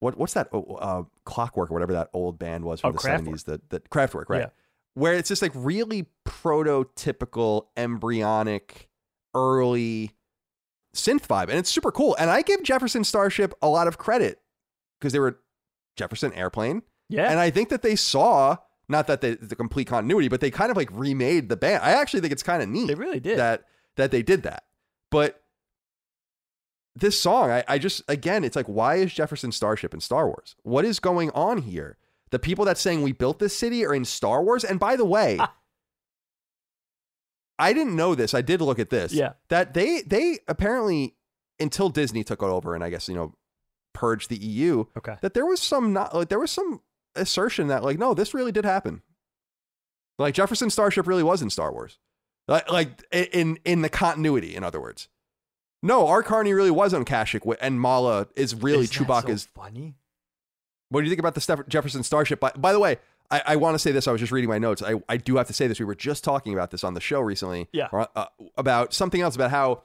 [0.00, 2.98] what what's that oh, uh Clockwork or whatever that old band was from Oh, the
[2.98, 3.02] Kraftwerk.
[3.02, 4.48] seventies that that Kraftwerk right Yeah.
[4.94, 8.88] Where it's just like really prototypical embryonic
[9.34, 10.12] early
[10.94, 14.40] synth vibe and it's super cool and I give Jefferson Starship a lot of credit
[14.98, 15.40] because they were
[15.96, 17.30] Jefferson Airplane Yeah.
[17.30, 18.56] and I think that they saw
[18.88, 21.82] not that they, the complete continuity, but they kind of like remade the band.
[21.82, 23.38] I actually think it's kind of neat they really did.
[23.38, 23.64] that
[23.96, 24.64] that they did that.
[25.10, 25.42] But
[26.94, 30.54] this song, I, I just again, it's like, why is Jefferson Starship in Star Wars?
[30.62, 31.96] What is going on here?
[32.34, 34.64] The people that saying we built this city are in Star Wars.
[34.64, 35.38] And by the way,
[37.60, 38.34] I didn't know this.
[38.34, 39.12] I did look at this.
[39.12, 39.34] Yeah.
[39.50, 41.14] That they they apparently
[41.60, 43.36] until Disney took it over and I guess you know
[43.92, 45.14] purged the EU okay.
[45.20, 46.80] that there was some not like there was some
[47.14, 49.02] assertion that like no this really did happen
[50.18, 52.00] like jefferson starship really was in star wars
[52.48, 55.06] like like in in the continuity in other words
[55.84, 58.90] no Art Carney really was on kashyyyk and Malla is really Is
[59.44, 59.94] that so funny.
[60.94, 62.96] What do you think about the Steph- jefferson starship by, by the way
[63.30, 65.36] i, I want to say this i was just reading my notes I, I do
[65.36, 67.88] have to say this we were just talking about this on the show recently Yeah.
[67.92, 68.26] or, uh,
[68.56, 69.82] about something else about how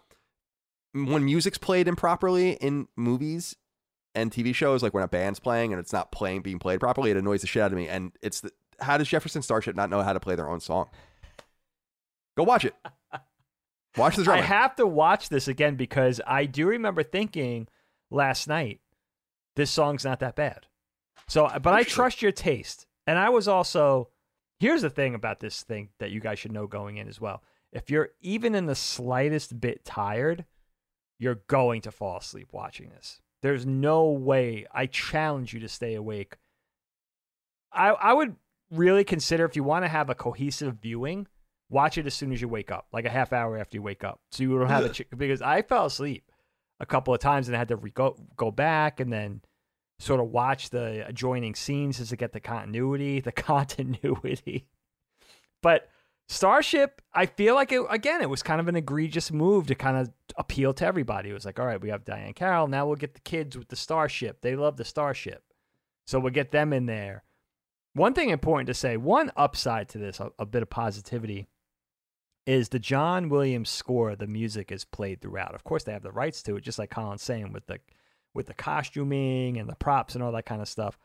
[0.94, 3.56] when music's played improperly in movies
[4.16, 7.12] and TV shows, like when a band's playing and it's not playing being played properly,
[7.12, 7.88] it annoys the shit out of me.
[7.88, 8.52] And it's the,
[8.82, 10.90] how does Jefferson Starship not know how to play their own song?
[12.36, 12.74] Go watch it.
[13.98, 14.42] Watch the drummer.
[14.42, 17.68] I have to watch this again because I do remember thinking
[18.10, 18.80] last night,
[19.56, 20.66] this song's not that bad.
[21.30, 22.86] So, uh, but I trust your taste.
[23.08, 24.10] And I was also,
[24.60, 27.44] here's the thing about this thing that you guys should know going in as well.
[27.72, 30.46] If you're even in the slightest bit tired,
[31.20, 33.22] you're going to fall asleep watching this.
[33.42, 34.66] There's no way.
[34.74, 36.38] I challenge you to stay awake.
[37.72, 38.36] I I would
[38.72, 41.28] really consider if you want to have a cohesive viewing,
[41.70, 44.04] watch it as soon as you wake up, like a half hour after you wake
[44.04, 46.32] up, so you don't have a ch- because I fell asleep
[46.80, 49.42] a couple of times and I had to re- go go back and then
[50.00, 54.66] sort of watch the adjoining scenes as to get the continuity, the continuity.
[55.62, 55.90] But
[56.28, 59.98] Starship, I feel like it again, it was kind of an egregious move to kind
[59.98, 61.30] of appeal to everybody.
[61.30, 63.68] It was like, all right, we have Diahann Carroll, now we'll get the kids with
[63.68, 64.42] the Starship.
[64.42, 65.44] They love the Starship.
[66.06, 67.24] So we'll get them in there.
[67.94, 71.48] One thing important to say, one upside to this, a, a bit of positivity,
[72.46, 75.56] is the John Williams score, the music is played throughout.
[75.56, 77.80] Of course, they have the rights to it, just like Colin's saying with the
[78.34, 80.98] with the costuming and the props and all that kind of stuff.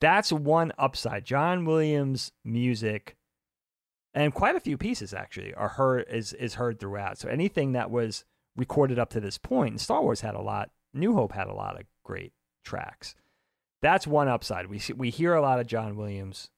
[0.00, 1.24] That's one upside.
[1.24, 3.16] John Williams music
[4.16, 7.18] and quite a few pieces actually are heard is is heard throughout.
[7.18, 8.24] So anything that was
[8.56, 11.54] recorded up to this point, and Star Wars had a lot, New Hope had a
[11.54, 12.32] lot of great
[12.64, 13.14] tracks.
[13.82, 14.68] That's one upside.
[14.68, 16.48] We see, we hear a lot of John Williams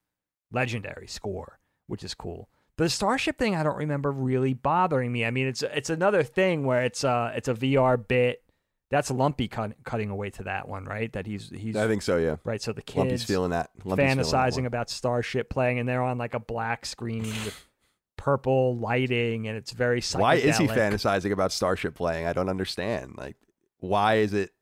[0.53, 1.59] legendary score,
[1.89, 2.49] which is cool.
[2.77, 5.25] But the Starship thing I don't remember really bothering me.
[5.25, 8.45] I mean, it's it's another thing where it's a it's a VR bit.
[8.91, 11.13] That's Lumpy cut, cutting away to that one, right?
[11.13, 12.37] That he's he's I think so, yeah.
[12.45, 12.61] right.
[12.61, 13.71] So the kids Lumpy's feeling that.
[13.85, 17.67] Lumpy's feeling that fantasizing about Starship playing, and they're on like a black screen with
[18.17, 20.21] purple lighting, and it's very psychedelic.
[20.21, 22.27] Why is he fantasizing about Starship playing?
[22.27, 23.15] I don't understand.
[23.19, 23.37] Like,
[23.79, 24.53] why is it?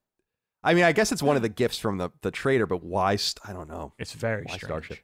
[0.65, 3.15] I mean, I guess it's one of the gifts from the the trader, but why?
[3.15, 3.93] St- I don't know.
[3.99, 4.87] It's very Why strange.
[4.87, 4.99] Starship?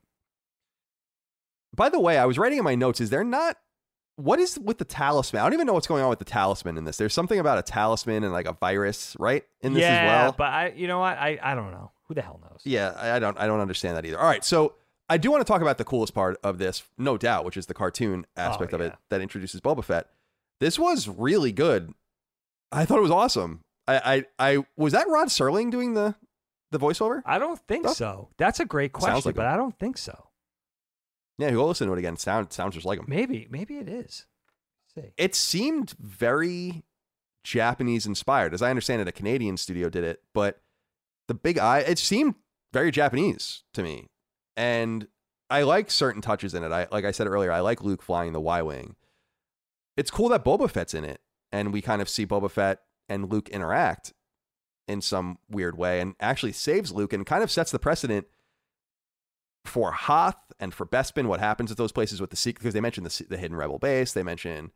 [1.75, 3.01] By the way, I was writing in my notes.
[3.01, 3.57] Is there not?
[4.17, 5.41] What is with the talisman?
[5.41, 6.97] I don't even know what's going on with the talisman in this.
[6.97, 9.45] There's something about a talisman and like a virus, right?
[9.63, 10.35] In this yeah, as well.
[10.37, 11.17] but I, you know what?
[11.17, 11.93] I, I don't know.
[12.09, 12.61] Who the hell knows?
[12.65, 14.19] Yeah, I I don't I don't understand that either.
[14.19, 14.75] All right, so
[15.09, 17.67] I do want to talk about the coolest part of this, no doubt, which is
[17.67, 20.09] the cartoon oh, aspect of it Oh, that introduces Boba Fett.
[20.61, 21.93] This was really good.
[22.71, 23.61] I thought it was awesome.
[23.89, 26.15] I I, I was that Rod Serling doing the
[26.73, 27.23] the voiceover?
[27.25, 28.29] I don't think Well, so.
[28.39, 29.53] That's a great question, like but him.
[29.53, 30.29] I don't think so.
[31.43, 32.17] Yeah, go listen to it again.
[32.17, 33.07] Sound sounds just like him.
[33.09, 34.27] Maybe, maybe it is.
[35.17, 36.85] It seemed very
[37.43, 38.55] Japanese inspired.
[38.55, 40.61] As I understand it, a Canadian studio did it, but
[41.27, 42.37] the big eye, it seemed
[42.73, 44.07] very Japanese to me.
[44.57, 45.09] And
[45.51, 46.71] I like certain touches in it.
[46.71, 48.95] I like I said earlier, I like Luke flying the Y Wing.
[49.97, 51.21] It's cool that Boba Fett's in it,
[51.51, 54.13] and we kind of see Boba Fett and Luke interact
[54.87, 58.29] in some weird way, and actually saves Luke and kind of sets the precedent
[59.65, 61.27] for Hoth and for Bespin.
[61.27, 62.63] What happens at those places with the secret?
[62.63, 64.73] Because they mention the the hidden rebel base, they mention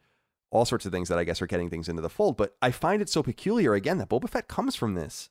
[0.50, 2.36] all sorts of things that I guess are getting things into the fold.
[2.36, 5.30] But I find it so peculiar again that Boba Fett comes from this.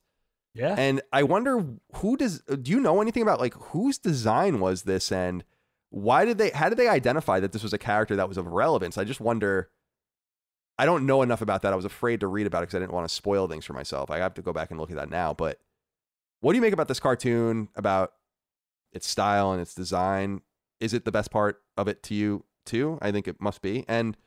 [0.53, 0.75] Yeah.
[0.77, 5.11] And I wonder who does do you know anything about like whose design was this
[5.11, 5.43] and
[5.89, 8.47] why did they how did they identify that this was a character that was of
[8.47, 8.97] relevance?
[8.97, 9.69] I just wonder
[10.77, 11.73] I don't know enough about that.
[11.73, 13.73] I was afraid to read about it because I didn't want to spoil things for
[13.73, 14.11] myself.
[14.11, 15.33] I have to go back and look at that now.
[15.33, 15.59] But
[16.41, 18.13] what do you make about this cartoon, about
[18.95, 20.41] its style and its design?
[20.79, 22.97] Is it the best part of it to you too?
[23.01, 23.85] I think it must be.
[23.87, 24.17] And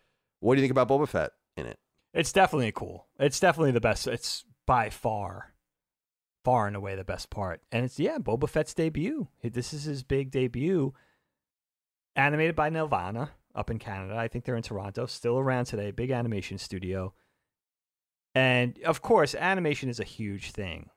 [0.41, 1.79] what do you think about Boba Fett in it?
[2.15, 3.07] It's definitely cool.
[3.19, 4.07] It's definitely the best.
[4.07, 5.55] It's by far,
[6.45, 7.63] far and away the best part.
[7.73, 9.29] And it's yeah, Boba Fett's debut.
[9.43, 10.93] This is his big debut.
[12.15, 14.17] Animated by Nelvana up in Canada.
[14.17, 15.91] I think they're in Toronto, still around today.
[15.91, 17.15] Big animation studio.
[18.35, 20.91] And of course, animation is a huge thing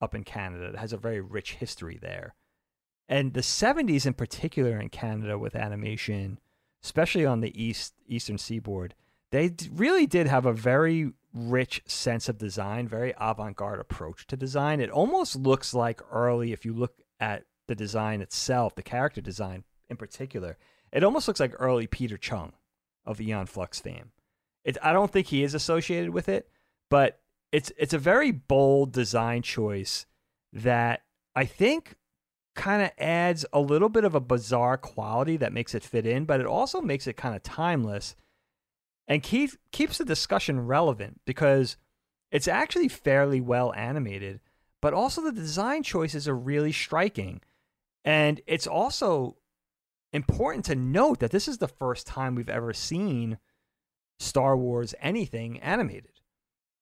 [0.00, 0.66] up in Canada.
[0.66, 2.34] It has a very rich history there.
[3.08, 6.40] And the 70s in particular in Canada with animation,
[6.82, 8.94] especially on the east eastern seaboard,
[9.30, 14.36] they d- really did have a very rich sense of design, very avant-garde approach to
[14.36, 14.80] design.
[14.80, 19.64] It almost looks like early if you look at the design itself, the character design
[19.88, 20.56] in particular,
[20.92, 22.52] it almost looks like early Peter Chung
[23.04, 24.12] of Aeon Flux fame.
[24.64, 26.48] It, I don't think he is associated with it,
[26.90, 27.20] but
[27.52, 30.06] it's it's a very bold design choice
[30.52, 31.02] that
[31.34, 31.96] I think
[32.56, 36.24] kind of adds a little bit of a bizarre quality that makes it fit in,
[36.24, 38.16] but it also makes it kind of timeless
[39.06, 41.76] and keep, keeps the discussion relevant because
[42.32, 44.40] it's actually fairly well animated,
[44.82, 47.40] but also the design choices are really striking.
[48.04, 49.36] And it's also
[50.12, 53.38] important to note that this is the first time we've ever seen
[54.18, 56.15] Star Wars anything animated.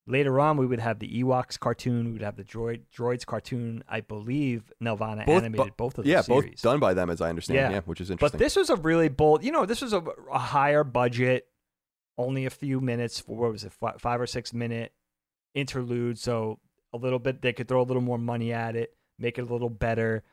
[0.07, 2.05] Later on, we would have the Ewoks cartoon.
[2.05, 3.83] We would have the droid droids cartoon.
[3.89, 6.61] I believe Nelvana Both- animated bo- both of those yeah, series.
[6.61, 7.57] both done by them, as I understand.
[7.57, 7.71] Yeah.
[7.71, 8.37] Yeah, which is interesting.
[8.37, 9.43] But this was a really bold.
[9.43, 11.47] You know, this was a, a higher budget,
[12.19, 13.19] only a few minutes.
[13.19, 14.93] For, what was it, fi- five or six minute
[15.55, 16.19] interlude?
[16.19, 16.59] So
[16.93, 17.41] a little bit.
[17.41, 20.23] They could throw a little more money at it, make it a little better.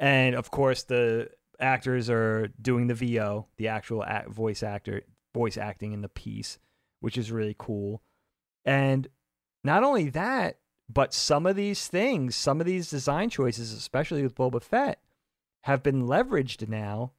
[0.00, 5.02] And of course, the actors are doing the VO, the actual act, voice actor,
[5.34, 6.58] voice acting in the piece,
[6.98, 8.02] which is really cool.
[8.64, 9.08] And
[9.62, 10.58] not only that,
[10.88, 15.00] but some of these things, some of these design choices, especially with Boba Fett,
[15.62, 17.12] have been leveraged now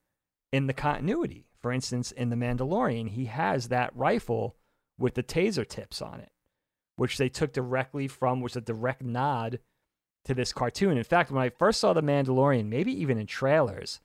[0.51, 1.47] in the continuity.
[1.59, 4.55] For instance, in The Mandalorian, he has that rifle
[4.99, 6.31] with the taser tips on it,
[6.95, 9.59] which they took directly from, which is a direct nod
[10.25, 10.97] to this cartoon.
[10.97, 13.99] In fact, when I first saw The Mandalorian, maybe even in trailers,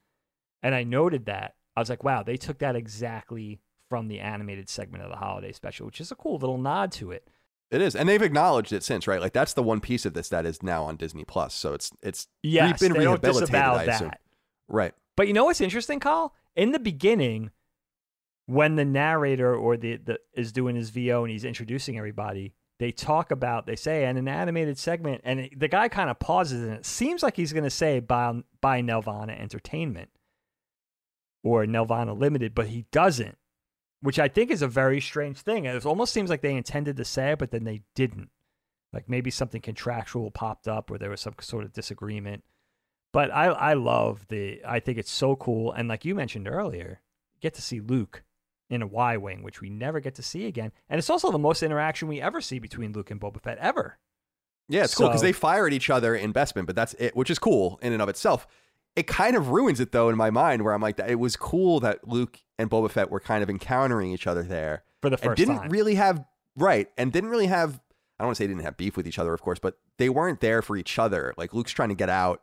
[0.62, 3.60] and I noted that, I was like, wow, they took that exactly
[3.90, 7.10] from the animated segment of the holiday special, which is a cool little nod to
[7.10, 7.28] it.
[7.70, 9.20] it is, and they've acknowledged it since, right?
[9.20, 11.52] Like that's the one piece of this that is now on Disney Plus.
[11.52, 14.08] So it's it's Yes, been they don't rehabilitated, disavow I assume.
[14.08, 14.20] that.
[14.68, 14.94] right.
[15.16, 16.34] But you know what's interesting, Carl?
[16.56, 17.50] In the beginning,
[18.46, 22.90] when the narrator or the, the is doing his VO and he's introducing everybody, they
[22.92, 26.62] talk about they say in an animated segment, and it- the guy kind of pauses,
[26.62, 30.10] and it seems like he's going to say by by Nelvana Entertainment
[31.42, 33.36] or Nelvana Limited, but he doesn't,
[34.02, 35.64] which I think is a very strange thing.
[35.64, 38.30] It almost seems like they intended to say it, but then they didn't.
[38.92, 42.42] Like maybe something contractual popped up, or there was some sort of disagreement.
[43.12, 47.00] But I I love the I think it's so cool and like you mentioned earlier,
[47.40, 48.24] get to see Luke
[48.68, 50.72] in a Y wing, which we never get to see again.
[50.88, 53.98] And it's also the most interaction we ever see between Luke and Boba Fett ever.
[54.68, 57.30] Yeah, it's cool because they fire at each other in Bespin, but that's it, which
[57.30, 58.46] is cool in and of itself.
[58.96, 61.36] It kind of ruins it though in my mind, where I'm like, that it was
[61.36, 65.16] cool that Luke and Boba Fett were kind of encountering each other there, For the
[65.16, 65.70] and first didn't time.
[65.70, 66.24] really have
[66.56, 67.80] right, and didn't really have.
[68.18, 70.08] I don't want to say didn't have beef with each other, of course, but they
[70.10, 71.32] weren't there for each other.
[71.38, 72.42] Like Luke's trying to get out.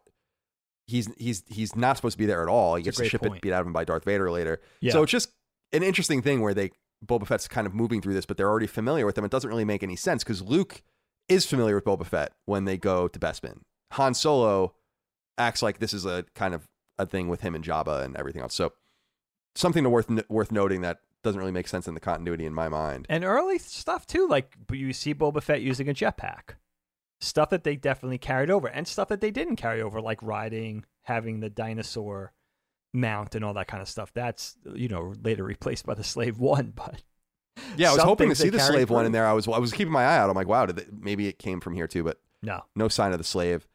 [0.88, 2.76] He's he's he's not supposed to be there at all.
[2.76, 3.42] He gets the ship point.
[3.42, 4.62] beat out of him by Darth Vader later.
[4.80, 4.94] Yeah.
[4.94, 5.30] So it's just
[5.74, 6.72] an interesting thing where they
[7.06, 9.26] Boba Fett's kind of moving through this, but they're already familiar with them.
[9.26, 10.82] It doesn't really make any sense because Luke
[11.28, 13.60] is familiar with Boba Fett when they go to Bespin.
[13.92, 14.74] Han Solo
[15.38, 16.68] acts like this is a kind of
[16.98, 18.56] a thing with him and Jabba and everything else.
[18.56, 18.74] So
[19.56, 22.70] something to worth worth noting that doesn't really make sense in the continuity in my
[22.70, 23.06] mind.
[23.10, 26.56] And early stuff too, like you see Boba Fett using a jetpack.
[27.20, 30.86] Stuff that they definitely carried over, and stuff that they didn't carry over, like riding,
[31.02, 32.32] having the dinosaur
[32.94, 34.14] mount, and all that kind of stuff.
[34.14, 37.02] That's you know later replaced by the Slave One, but
[37.76, 39.26] Yeah, I was hoping to see the slave one in there.
[39.26, 40.30] I was I was keeping my eye out.
[40.30, 43.14] I'm like, wow, did they, maybe it came from here too, but No, no sign
[43.14, 43.68] of the slave.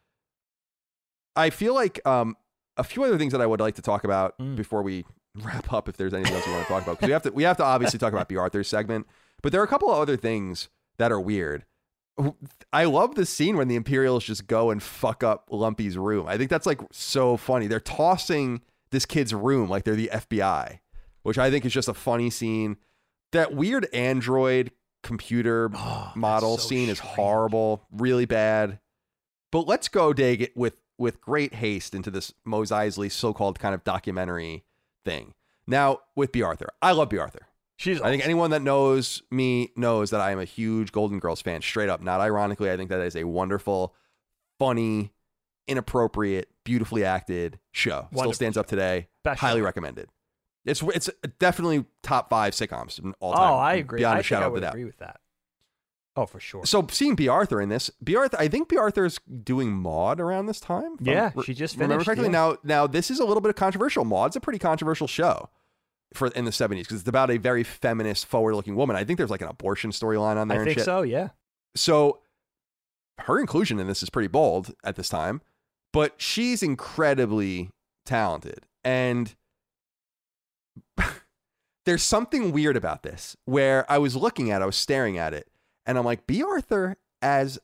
[1.36, 2.36] I feel like um,
[2.76, 4.56] a few other things that I would like to talk about Mm.
[4.56, 5.04] before we
[5.36, 7.30] wrap up, if there's anything else we want to talk about, because we have to
[7.32, 9.06] we have to obviously talk about Bea Arthur's segment,
[9.42, 10.68] but there are a couple of other things
[10.98, 11.64] that are weird.
[12.72, 16.26] I love the scene when the Imperials just go and fuck up Lumpy's room.
[16.28, 17.66] I think that's like so funny.
[17.66, 18.60] They're tossing
[18.90, 20.80] this kid's room like they're the FBI,
[21.22, 22.76] which I think is just a funny scene.
[23.32, 24.72] That weird android
[25.02, 28.78] computer Oh, model so scene is horrible, really bad.
[29.50, 33.74] But let's go dig it with with great haste into this Mos Eisley so-called kind
[33.74, 34.64] of documentary
[35.04, 35.34] thing.
[35.66, 37.48] Now with Bea Arthur, I love Bea Arthur.
[37.76, 38.00] she's.
[38.00, 41.60] I think anyone that knows me knows that I am a huge Golden Girls fan,
[41.60, 42.00] straight up.
[42.00, 43.94] Not ironically, I think that is a wonderful,
[44.58, 45.12] funny,
[45.66, 48.08] inappropriate, beautifully acted show.
[48.14, 49.08] Still stands up today.
[49.24, 49.64] Best Highly show.
[49.64, 50.08] recommended.
[50.64, 53.56] It's it's definitely top five sitcoms in all Oh.
[53.56, 53.98] I agree.
[53.98, 55.20] Beyond I a shadow I would agree with that.
[56.14, 56.66] Oh, for sure.
[56.66, 60.46] So seeing Bea Arthur in this, Bea Arthur, I think Bea Arthur's doing Maude around
[60.46, 60.94] this time.
[61.00, 62.26] if I'm Yeah, she just remember finished, correctly.
[62.26, 62.30] yeah.
[62.32, 64.04] Now, now this is a little bit of controversial.
[64.04, 65.48] Maude's a pretty controversial show
[66.12, 68.94] for in the seventies because it's about a very feminist, forward-looking woman.
[68.94, 70.60] I think there's like an abortion storyline on there.
[70.60, 70.84] I think shit.
[70.84, 71.00] so.
[71.00, 71.30] Yeah.
[71.74, 72.20] So
[73.20, 75.40] her inclusion in this is pretty bold at this time,
[75.94, 77.70] but she's incredibly
[78.04, 78.66] talented.
[78.84, 79.34] And
[81.86, 85.34] there's something weird about this where I was looking at, it, I was staring at
[85.34, 85.48] it,
[85.86, 87.58] and I'm like, Bea Arthur as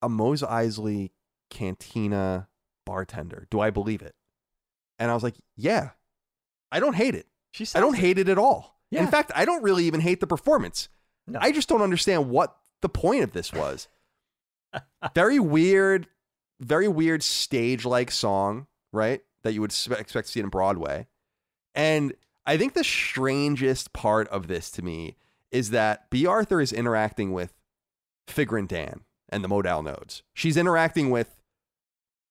[0.00, 1.10] a Mos Eisley
[1.50, 2.48] cantina
[2.84, 3.46] bartender.
[3.50, 4.14] Do I believe it?
[4.98, 5.90] And I was like, yeah.
[6.70, 7.26] I don't hate it.
[7.52, 7.66] She.
[7.74, 8.00] I don't it.
[8.00, 8.78] hate it at all.
[8.90, 9.02] Yeah.
[9.02, 10.88] In fact, I don't really even hate the performance.
[11.26, 11.38] No.
[11.40, 13.88] I just don't understand what the point of this was.
[15.14, 16.08] very weird,
[16.60, 19.20] very weird stage like song, right?
[19.42, 21.06] That you would expect to see in Broadway.
[21.74, 22.14] And
[22.44, 25.16] I think the strangest part of this to me
[25.50, 27.52] is that Bea Arthur is interacting with
[28.28, 30.22] Figrin D'an and the modal nodes.
[30.34, 31.36] She's interacting with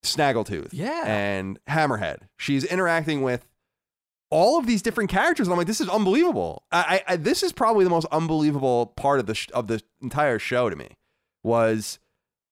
[0.04, 1.04] Snaggletooth Yeah.
[1.06, 2.28] and Hammerhead.
[2.38, 3.48] She's interacting with
[4.30, 6.64] all of these different characters, and I'm like, this is unbelievable.
[6.72, 9.82] I, I, I this is probably the most unbelievable part of the sh- of the
[10.02, 10.96] entire show to me.
[11.44, 12.00] was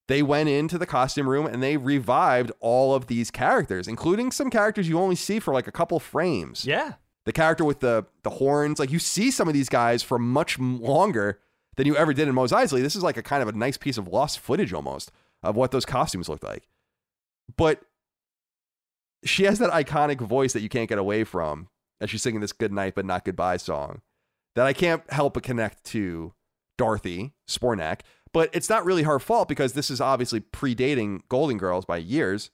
[0.07, 4.49] they went into the costume room and they revived all of these characters, including some
[4.49, 6.65] characters you only see for like a couple frames.
[6.65, 6.93] Yeah.
[7.25, 10.57] The character with the the horns, like you see some of these guys for much
[10.59, 11.39] longer
[11.79, 12.81] than you ever did in Mos Eisley.
[12.81, 15.71] This is like a kind of a nice piece of lost footage almost of what
[15.71, 16.67] those costumes looked like.
[17.55, 17.83] But
[19.23, 21.69] she has that iconic voice that you can't get away from
[22.01, 24.01] as she's singing this good night but not goodbye song
[24.57, 26.33] that I can't help but connect to
[26.77, 28.01] Dorothy Zbornak.
[28.33, 32.51] But it's not really her fault because this is obviously predating Golden Girls by years.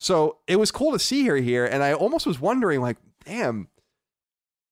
[0.00, 3.68] So it was cool to see her here, and I almost was wondering, like, damn,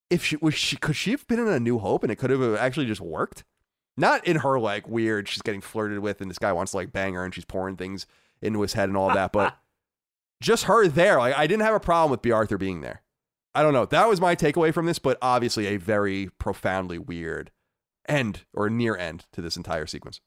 [0.09, 2.29] if she was she could she have been in a New Hope and it could
[2.29, 3.45] have actually just worked?
[3.95, 6.91] Not in her like weird, she's getting flirted with, and this guy wants to like
[6.91, 8.07] bang her, and she's pouring things
[8.41, 9.57] into his head and all that, but
[10.41, 11.17] just her there.
[11.17, 13.01] Like I didn't have a problem with Bea Arthur being there.
[13.55, 13.85] I don't know.
[13.85, 17.51] That was my takeaway from this, but obviously a very profoundly weird
[18.07, 20.21] end or near end to this entire sequence.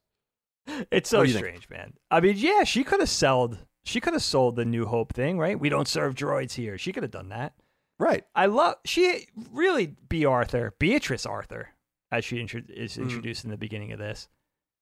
[0.91, 1.45] It's so you think?
[1.45, 1.93] strange, man.
[2.11, 5.37] I mean, yeah, she could have sold she could have sold the New Hope thing,
[5.37, 5.57] right?
[5.57, 6.77] We don't serve droids here.
[6.77, 7.53] She could have done that.
[7.99, 8.25] Right.
[8.35, 11.69] I love she really Bea Arthur, Beatrice Arthur,
[12.11, 13.03] as she intro- is Mm.
[13.03, 14.27] introduced in the beginning of this.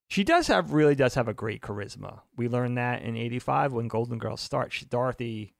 [0.08, 2.20] She does have really does have a great charisma.
[2.36, 4.72] We learned that in '85 when Golden Girls start.
[4.72, 5.52] She, Dorothy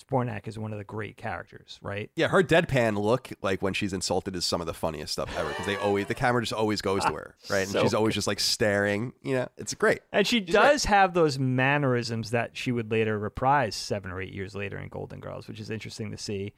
[0.00, 2.08] Zbornak is one of the great characters, right?
[2.14, 5.48] Yeah, her deadpan look, like when she's insulted, is some of the funniest stuff ever
[5.48, 7.62] because they always the camera just always goes to her, right?
[7.62, 9.12] And So she's always just like staring.
[9.22, 9.98] You know, it's great.
[10.12, 14.32] And she She's does have those mannerisms that she would later reprise seven or eight
[14.32, 16.52] years later in Golden Girls, which is interesting to see.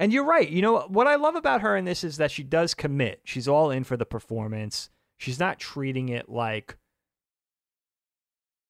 [0.00, 0.48] And you're right.
[0.48, 3.20] You know what I love about her in this is that she does commit.
[3.24, 4.88] She's all in for the performance.
[5.18, 6.78] She's not treating it like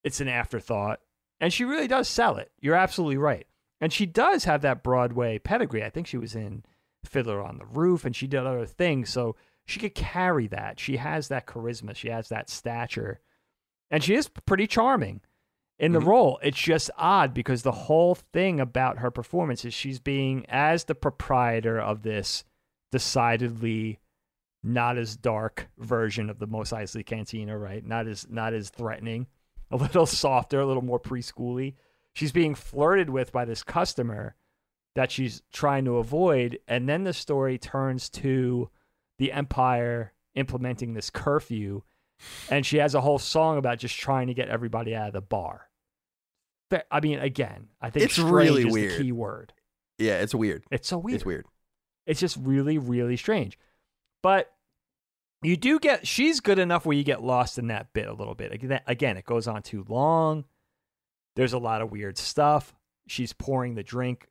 [0.02, 0.98] it's an afterthought.
[1.40, 2.50] And she really does sell it.
[2.60, 3.46] You're absolutely right.
[3.80, 5.84] And she does have that Broadway pedigree.
[5.84, 6.64] I think she was in
[7.04, 9.08] Fiddler on the Roof and she did other things.
[9.08, 10.80] So she could carry that.
[10.80, 11.94] She has that charisma.
[11.94, 13.20] She has that stature.
[13.88, 15.20] And she is pretty charming
[15.80, 16.06] in the Mhm.
[16.06, 16.38] role.
[16.42, 20.94] It's just odd because the whole thing about her performance is she's being, as the
[20.94, 22.44] proprietor of this
[22.92, 23.98] decidedly
[24.62, 27.84] not as dark version of the Mos Eisley Cantina, right?
[27.84, 29.26] Not as not as threatening,
[29.70, 31.74] a little softer, a little more preschooly.
[32.12, 34.34] She's being flirted with by this customer
[34.96, 38.68] that she's trying to avoid, and then the story turns to
[39.18, 41.82] the Empire implementing this curfew,
[42.50, 45.20] and she has a whole song about just trying to get everybody out of the
[45.22, 45.69] bar.
[46.90, 49.00] I mean, again, I think It's really weird.
[49.00, 49.52] key word.
[49.98, 50.64] Yeah, it's weird.
[50.70, 51.16] It's so weird.
[51.16, 51.46] It's weird.
[52.06, 53.58] It's just really, really strange.
[54.22, 54.52] But
[55.42, 58.34] you do get, she's good enough where you get lost in that bit a little
[58.34, 58.52] bit.
[58.52, 60.44] Again, again, it goes on too long.
[61.36, 62.74] There's a lot of weird stuff.
[63.06, 64.28] She's pouring the drink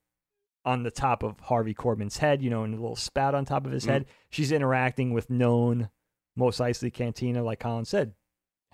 [0.66, 3.66] on the top of Harvey Korman's head, you know, in a little spout on top
[3.66, 3.90] of his Mm.
[3.90, 4.06] head.
[4.30, 5.90] She's interacting with known,
[6.36, 8.14] Mos Eisley Cantina, like Colin said,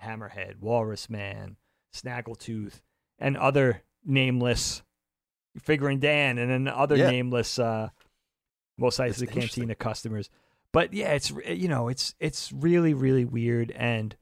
[0.02, 1.56] Hammerhead, Walrus Man,
[1.94, 2.80] Snaggletooth,
[3.18, 4.82] and other nameless,
[5.58, 7.10] Figrin D'an, and then other Yeah.
[7.10, 7.90] nameless uh,
[8.78, 9.40] Mos It's Eisley interesting.
[9.40, 10.30] Cantina customers.
[10.72, 14.14] But yeah, it's you know, it's it's really really weird, and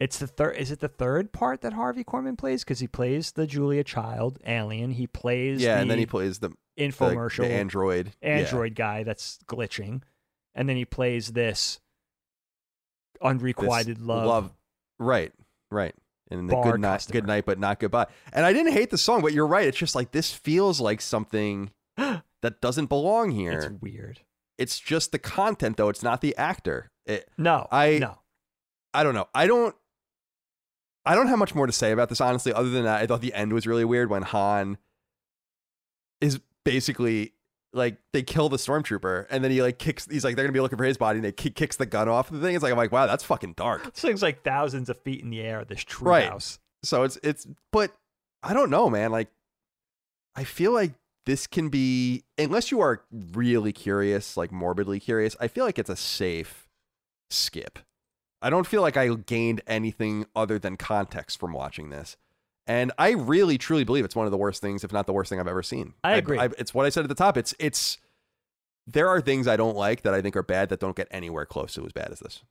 [0.00, 0.56] it's the third.
[0.56, 2.64] Is it the third part that Harvey Korman plays?
[2.64, 4.90] Because he plays the Julia Child alien.
[4.90, 8.12] He plays Yeah, the and then he plays the the, infomercial the android.
[8.20, 8.28] Yeah.
[8.38, 10.02] android guy that's glitching,
[10.54, 11.80] and then he plays this
[13.22, 14.52] unrequited This love.
[14.98, 15.32] Right,
[15.70, 15.94] right.
[16.30, 18.06] And the good night, good night, but not goodbye.
[18.32, 19.66] And I didn't hate the song, but you're right.
[19.68, 23.52] It's just like this feels like something that doesn't belong here.
[23.52, 24.20] It's weird.
[24.58, 25.88] It's, just the content, though.
[25.88, 26.90] It's not the actor.
[27.04, 28.18] It, No, I- no.
[28.94, 29.28] I don't know.
[29.34, 29.76] I don't.
[31.04, 32.52] I don't have much more to say about this, honestly.
[32.52, 34.78] Other than that, I thought the end was really weird when Han
[36.20, 37.34] is basically
[37.76, 40.06] like they kill the stormtrooper, and then he like kicks.
[40.10, 42.08] He's like they're gonna be looking for his body, and they kick, kicks the gun
[42.08, 42.54] off the thing.
[42.54, 43.84] It's like I'm like, wow, that's fucking dark.
[43.84, 45.64] This thing's like thousands of feet in the air.
[45.64, 46.28] This tree Right.
[46.28, 46.58] house.
[46.82, 47.92] So it's it's but
[48.42, 49.10] I don't know, man.
[49.12, 49.28] Like
[50.34, 50.92] I feel like
[51.26, 55.90] this can be unless you are really curious, like morbidly curious, I feel like it's
[55.90, 56.68] a safe
[57.30, 57.78] skip.
[58.42, 62.16] I don't feel like I gained anything other than context from watching this.
[62.66, 65.30] And I really truly believe it's one of the worst things, if not the worst
[65.30, 65.94] thing I've ever seen.
[66.02, 66.38] I agree.
[66.58, 67.36] it's what I said at the top.
[67.36, 67.98] It's it's
[68.86, 71.46] there are things I don't like that I think are bad that don't get anywhere
[71.46, 72.42] close to as bad as this.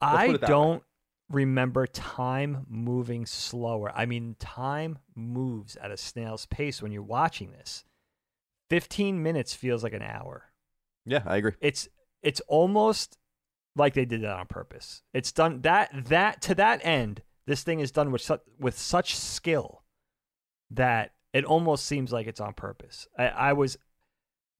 [0.00, 0.48] I that way.
[0.48, 0.82] don't
[1.30, 3.92] remember time moving slower.
[3.94, 7.84] I mean, time moves at a snail's pace when you're watching this.
[8.70, 10.44] 15 minutes feels like an hour.
[11.06, 11.52] Yeah, I agree.
[11.60, 11.88] It's
[12.22, 13.18] it's almost
[13.76, 15.02] like they did that on purpose.
[15.12, 17.22] It's done that that to that end.
[17.50, 19.82] This thing is done with such with such skill
[20.70, 23.08] that it almost seems like it's on purpose.
[23.18, 23.76] I, I was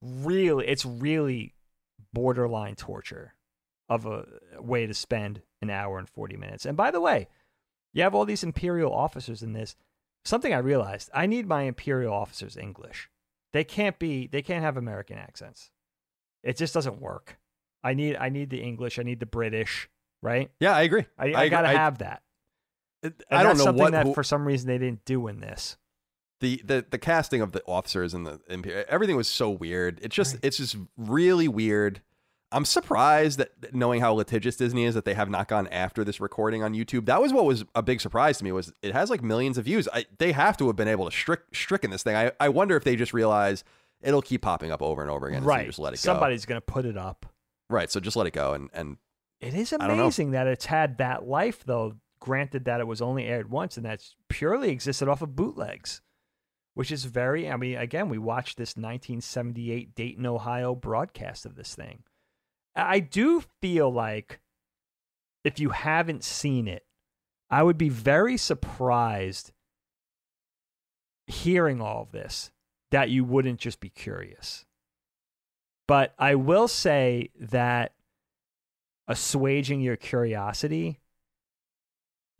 [0.01, 1.55] really, it's really
[2.11, 3.33] borderline torture
[3.87, 4.25] of a
[4.59, 6.65] way to spend an hour and 40 minutes.
[6.65, 7.29] And by the way,
[7.93, 9.77] You have all these imperial officers in this.
[10.25, 13.09] Something I realized, I need my imperial officers English.
[13.53, 15.71] They can't be they can't have American accents.
[16.43, 17.37] It just doesn't work.
[17.83, 19.89] I need I need the English, I need the British,
[20.21, 20.51] right?
[20.59, 21.05] Yeah, I agree.
[21.17, 21.49] I, I, agree.
[21.49, 22.21] gotta have that.
[23.03, 25.27] I, And I don't know something what that who- for some reason they didn't do
[25.27, 25.77] in this.
[26.39, 29.99] the, the the casting of the officers and the Imper- everything was so weird.
[30.01, 32.01] It's just it's just really weird.
[32.53, 36.19] I'm surprised that knowing how litigious Disney is that they have not gone after this
[36.19, 37.05] recording on YouTube.
[37.05, 39.63] That was what was a big surprise to me was it has like millions of
[39.65, 39.87] views.
[39.93, 42.15] I, they have to have been able to strick stricken this thing.
[42.15, 43.63] I, I wonder if they just realize
[44.01, 45.43] it'll keep popping up over and over again.
[45.43, 45.65] so right.
[45.67, 46.11] just let it go.
[46.11, 47.25] Somebody's gonna put it up.
[47.69, 47.89] Right.
[47.89, 48.97] So just let it go and and
[49.39, 51.95] It is amazing that it's had that life, though.
[52.21, 56.01] Granted that it was only aired once, and that's purely existed off of bootlegs,
[56.75, 57.49] which is very.
[57.49, 62.03] I mean, again, we watched this 1978 Dayton, Ohio broadcast of this thing.
[62.75, 64.39] I do feel like
[65.43, 66.85] if you haven't seen it,
[67.49, 69.51] I would be very surprised
[71.27, 72.51] hearing all of this
[72.91, 74.65] that you wouldn't just be curious.
[75.87, 77.93] But I will say that
[79.09, 81.00] assuaging your curiosity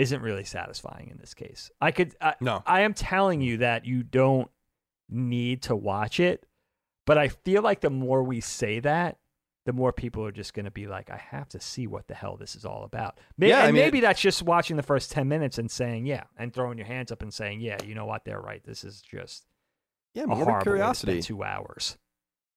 [0.01, 1.69] isn't really satisfying in this case.
[1.79, 2.63] I could I, No.
[2.65, 4.49] I am telling you that you don't
[5.09, 6.45] need to watch it,
[7.05, 9.17] but I feel like the more we say that,
[9.65, 12.15] the more people are just going to be like, I have to see what the
[12.15, 13.19] hell this is all about.
[13.37, 16.23] Maybe, Yeah, I mean, maybe that's just watching the first 10 minutes and saying, yeah,
[16.35, 18.25] and throwing your hands up and saying, yeah, you know what?
[18.25, 18.63] They're right.
[18.63, 19.45] This is just
[20.15, 21.21] yeah, a morbid way to spend curiosity.
[21.21, 21.99] two hours.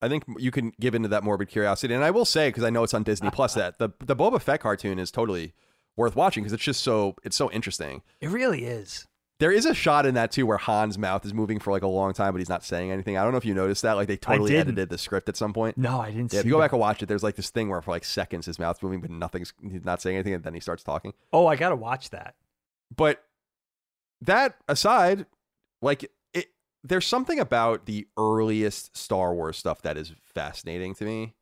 [0.01, 2.71] I think you can give into that morbid curiosity, and I will say because I
[2.71, 5.55] know it's on Disney Plus that the the Boba Fett cartoon is totally
[5.97, 8.03] worth watching because it's just so it's so interesting.
[8.21, 9.07] It really is.
[9.41, 11.89] There is a shot in that too where Han's mouth is moving for like a
[11.89, 13.19] long time, but he's not saying anything.
[13.19, 13.95] I don't know if you noticed that.
[13.95, 15.77] Like they totally edited the script at some point.
[15.77, 16.67] No, I didn't Yeah, if you go that.
[16.67, 19.01] back and watch it, there's like this thing where for like seconds his mouth's moving,
[19.01, 21.15] but nothing's he's not saying anything, and then he starts talking.
[21.33, 22.37] Oh, I got to watch that.
[22.97, 23.25] But
[24.21, 25.27] that aside,
[25.83, 26.47] like it,
[26.85, 31.35] there's something about the earliest Star Wars stuff that is fascinating to me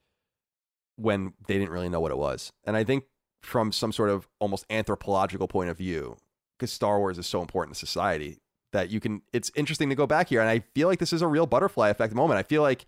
[0.96, 2.52] when they didn't really know what it was.
[2.64, 3.04] And I think
[3.42, 6.16] from some sort of almost anthropological point of view,
[6.58, 8.38] because Star Wars is so important to society,
[8.72, 10.40] that you can it's interesting to go back here.
[10.40, 12.38] And I feel like this is a real butterfly effect moment.
[12.38, 12.86] I feel like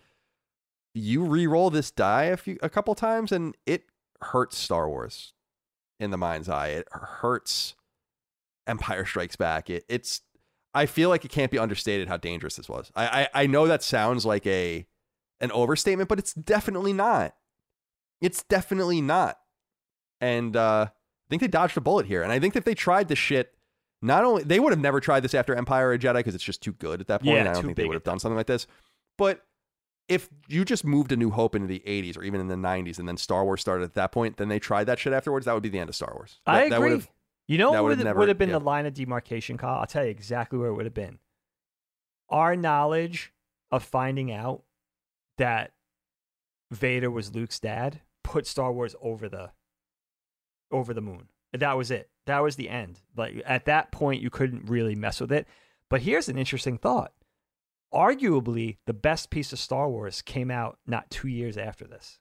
[0.95, 3.85] you re-roll this die a few a couple times and it
[4.23, 5.35] hurts Star Wars
[6.01, 6.69] in the mind's eye.
[6.69, 7.75] It hurts
[8.67, 9.69] Empire Strikes Back.
[9.69, 10.23] It, it's
[10.73, 12.91] I feel like it can't be understated how dangerous this was.
[12.95, 14.87] I, I I know that sounds like a
[15.41, 17.35] an overstatement, but it's definitely not.
[18.21, 19.39] It's definitely not.
[20.25, 22.23] And uh, I think they dodged a bullet here.
[22.23, 23.55] And I think that if they tried this shit,
[24.01, 26.63] not only they would have never tried this after Empire or Jedi because it's just
[26.63, 27.37] too good at that point.
[27.37, 28.67] Yeah, I don't think they would have done something like this.
[29.19, 29.45] But
[30.09, 32.99] if you just moved A New Hope into the 80s or even in the 90s
[32.99, 35.53] and then Star Wars started at that point, then they tried that shit afterwards, that
[35.53, 36.41] would be the end of Star Wars.
[36.47, 36.99] I That- that would agree.
[37.01, 37.11] have-
[37.47, 38.59] you know what would've would have been yeah.
[38.59, 39.81] the line of demarcation, Kyle?
[39.81, 41.19] I'll tell you exactly where it would have been.
[42.31, 43.35] Our knowledge
[43.71, 44.63] of finding out
[45.37, 45.73] that
[46.71, 49.53] Vader was Luke's dad put Star Wars over the
[50.75, 51.29] over the moon.
[51.53, 52.11] That was it.
[52.27, 53.01] That was the end.
[53.17, 55.47] Like at that point you couldn't really mess with it.
[55.89, 57.13] But here's an interesting thought.
[57.93, 62.19] Arguably, the best piece of Star Wars came out not 2 years after this.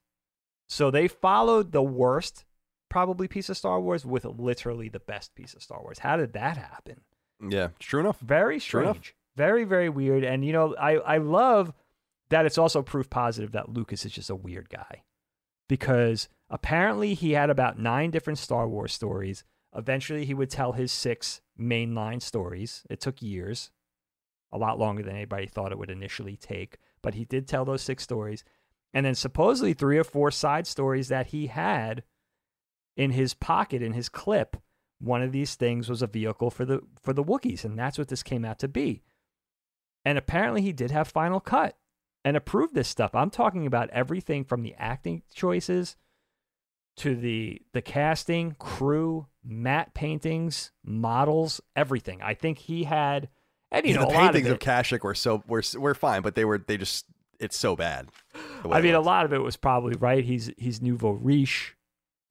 [0.68, 2.46] So they followed the worst
[2.90, 6.00] probably piece of Star Wars with literally the best piece of Star Wars.
[6.00, 7.02] How did that happen?
[7.50, 8.20] yeah, true enough.
[8.20, 8.98] Very Sure enough.
[8.98, 9.16] strange.
[9.36, 10.24] Very, very weird.
[10.24, 11.74] And you know, I, I love
[12.30, 15.04] that it's also proof positive that Lucas is just a weird guy.
[15.68, 19.44] Because apparently he had about nine different Star Wars stories.
[19.76, 22.84] Eventually he would tell his six mainline stories.
[22.92, 23.72] It took years.
[24.52, 26.78] A lot longer than anybody thought it would initially take.
[27.02, 28.44] But he did tell those six stories.
[28.94, 32.04] And then supposedly three or four side stories that he had
[32.96, 34.56] in his pocket, in his clip,
[35.00, 38.10] one of these things was a vehicle for the for the Wookiees, and that's what
[38.10, 39.02] this came out to be.
[40.06, 41.76] And apparently he did have final cut
[42.24, 43.16] and approved this stuff.
[43.16, 45.96] I'm talking about everything from the acting choices
[46.98, 52.22] to the the casting, crew, matte paintings, models, everything.
[52.22, 53.30] I think he had
[53.72, 55.96] and you know the a lot of paintings it, of, Kashyyyk were so were were
[55.96, 57.06] fine, but they were they just
[57.40, 58.10] it's so bad.
[58.70, 60.24] I mean, a lot of it was probably right.
[60.24, 61.76] He's he's nouveau riche.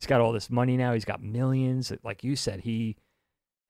[0.01, 0.95] He's got all this money now.
[0.95, 1.93] He's got millions.
[2.03, 2.97] Like you said, he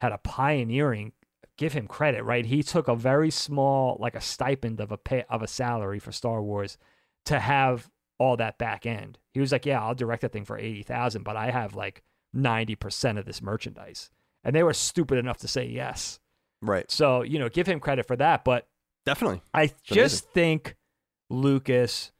[0.00, 1.12] had a pioneering.
[1.58, 2.46] Give him credit, right?
[2.46, 6.12] He took a very small, like a stipend of a pay of a salary for
[6.12, 6.78] Star Wars,
[7.26, 9.18] to have all that back end.
[9.32, 12.02] He was like, "Yeah, I'll direct that thing for eighty thousand, but I have like
[12.32, 14.10] ninety percent of this merchandise."
[14.44, 16.18] And they were stupid enough to say yes.
[16.60, 18.44] right, So you know, give him credit for that.
[18.44, 18.68] But
[19.06, 19.42] definitely.
[19.54, 20.76] I just think
[21.30, 22.12] Lucas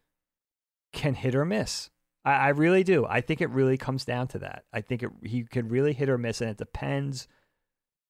[0.92, 1.90] can hit or miss.
[2.24, 3.06] I, I really do.
[3.06, 4.64] I think it really comes down to that.
[4.72, 7.26] I think it, he could really hit or miss, and it depends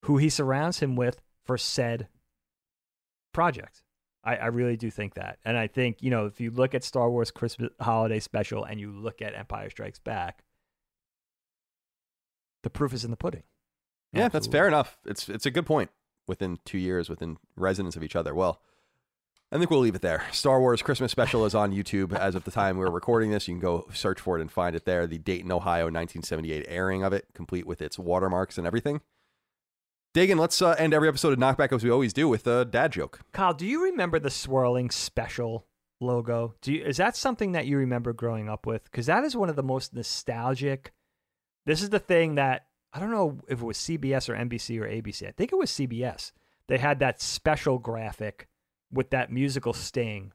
[0.05, 2.09] who he surrounds him with for said
[3.33, 3.83] project.
[4.25, 5.39] I, I really do think that.
[5.45, 8.81] And I think, you know, if you look at Star Wars Christmas holiday special and
[8.81, 10.45] you look at Empire Strikes Back,
[12.63, 13.43] the proof is in the pudding.
[14.13, 14.99] Yeah, that's fair enough.
[15.07, 15.91] It's it's a good point.
[16.29, 18.35] Within two years, within resonance of each other.
[18.35, 18.61] Well,
[19.51, 20.25] I think we'll leave it there.
[20.31, 23.49] Star Wars Christmas Special is on YouTube as of the time we're recording this.
[23.49, 25.07] You can go search for it and find it there.
[25.07, 29.01] The Dayton, Ohio, 1978 airing of it, complete with its watermarks and everything.
[30.15, 32.93] Dagan, let's uh, end every episode of Knockback as we always do with a dad
[32.93, 33.21] joke.
[33.33, 35.67] Kyle, do you remember the swirling special
[36.01, 36.55] logo?
[36.61, 38.85] Do you, is that something that you remember growing up with?
[38.85, 40.93] Because that is one of the most nostalgic.
[41.65, 44.87] This is the thing that I don't know if it was CBS or NBC or
[44.87, 45.27] ABC.
[45.27, 46.33] I think it was CBS.
[46.69, 48.49] They had that special graphic
[48.93, 50.33] with that musical sting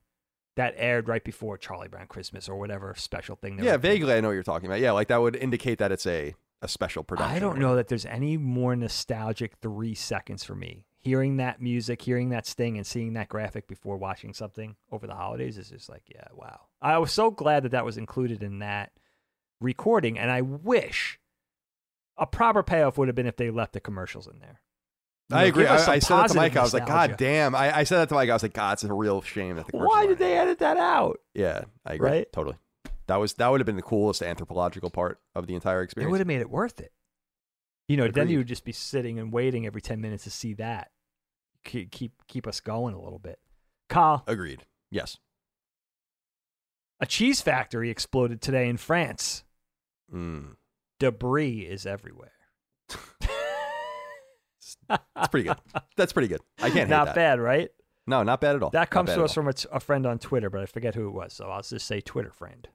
[0.55, 3.57] that aired right before Charlie Brown Christmas or whatever special thing.
[3.57, 4.79] they Yeah, vaguely I know what you're talking about.
[4.79, 7.35] Yeah, like that would indicate that it's a, a special production.
[7.35, 10.85] I don't know that there's any more nostalgic three seconds for me.
[10.99, 15.15] Hearing that music, hearing that sting, and seeing that graphic before watching something over the
[15.15, 16.61] holidays is just like, yeah, wow.
[16.81, 18.91] I was so glad that that was included in that
[19.61, 21.19] recording, and I wish
[22.17, 24.59] a proper payoff would have been if they left the commercials in there.
[25.29, 25.63] You I know, agree.
[25.63, 26.55] give us some I, I said that to Mike.
[26.55, 26.87] I was like.
[26.87, 27.53] God damn.
[27.55, 28.29] I, I said that to Mike.
[28.29, 30.59] I was like, God, it's a real shame that the commercials Why did they edit
[30.59, 31.19] that out?
[31.33, 32.09] Yeah, I agree.
[32.09, 32.31] Right?
[32.31, 32.57] Totally.
[33.07, 36.09] That was that would have been the coolest anthropological part of the entire experience.
[36.09, 36.91] It would have made it worth it.
[37.87, 40.53] You know, then you would just be sitting and waiting every 10 minutes to see
[40.55, 40.91] that.
[41.63, 43.39] Keep, keep, keep us going a little bit.
[43.87, 44.65] Kyle, Agreed.
[44.91, 45.17] Yes.
[46.99, 49.45] A cheese factory exploded today in France.
[50.13, 50.55] Mm.
[50.99, 52.31] Debris is everywhere.
[54.89, 55.57] That's pretty good.
[55.95, 56.41] That's pretty good.
[56.57, 57.69] I can't hate Not bad, right?
[58.05, 58.69] No, not bad at all.
[58.69, 59.43] That comes to us all.
[59.43, 61.33] from a, t- a friend on Twitter, but I forget who it was.
[61.33, 62.67] So I'll just say Twitter friend.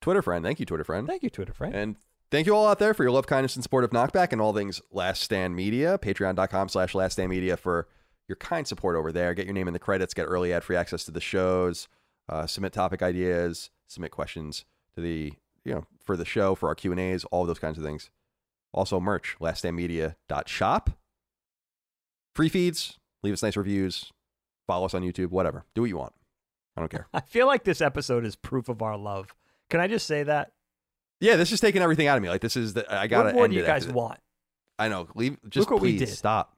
[0.00, 0.44] Twitter friend.
[0.44, 1.06] Thank you, Twitter friend.
[1.06, 1.74] Thank you, Twitter friend.
[1.74, 1.96] And
[2.30, 4.52] thank you all out there for your love, kindness, and support of Knockback and all
[4.52, 5.98] things Last Stand Media.
[5.98, 7.88] Patreon.com slash Last Stand Media for
[8.28, 9.34] your kind support over there.
[9.34, 11.88] Get your name in the credits, get early ad free access to the shows,
[12.28, 14.64] uh, submit topic ideas, submit questions
[14.94, 18.10] to the, you know, for the show, for our Q&As, all those kinds of things.
[18.72, 20.90] Also merch, laststandmedia.shop.
[22.34, 24.12] Free feeds, leave us nice reviews,
[24.66, 25.64] follow us on YouTube, whatever.
[25.74, 26.12] Do what you want.
[26.76, 27.08] I don't care.
[27.14, 29.34] I feel like this episode is proof of our love.
[29.70, 30.52] Can I just say that?
[31.20, 32.28] Yeah, this is taking everything out of me.
[32.28, 34.18] Like this is the I gotta what more end do you it guys want?
[34.78, 35.08] I know.
[35.14, 35.38] Leave.
[35.48, 36.16] Just Look what we please did.
[36.16, 36.56] stop.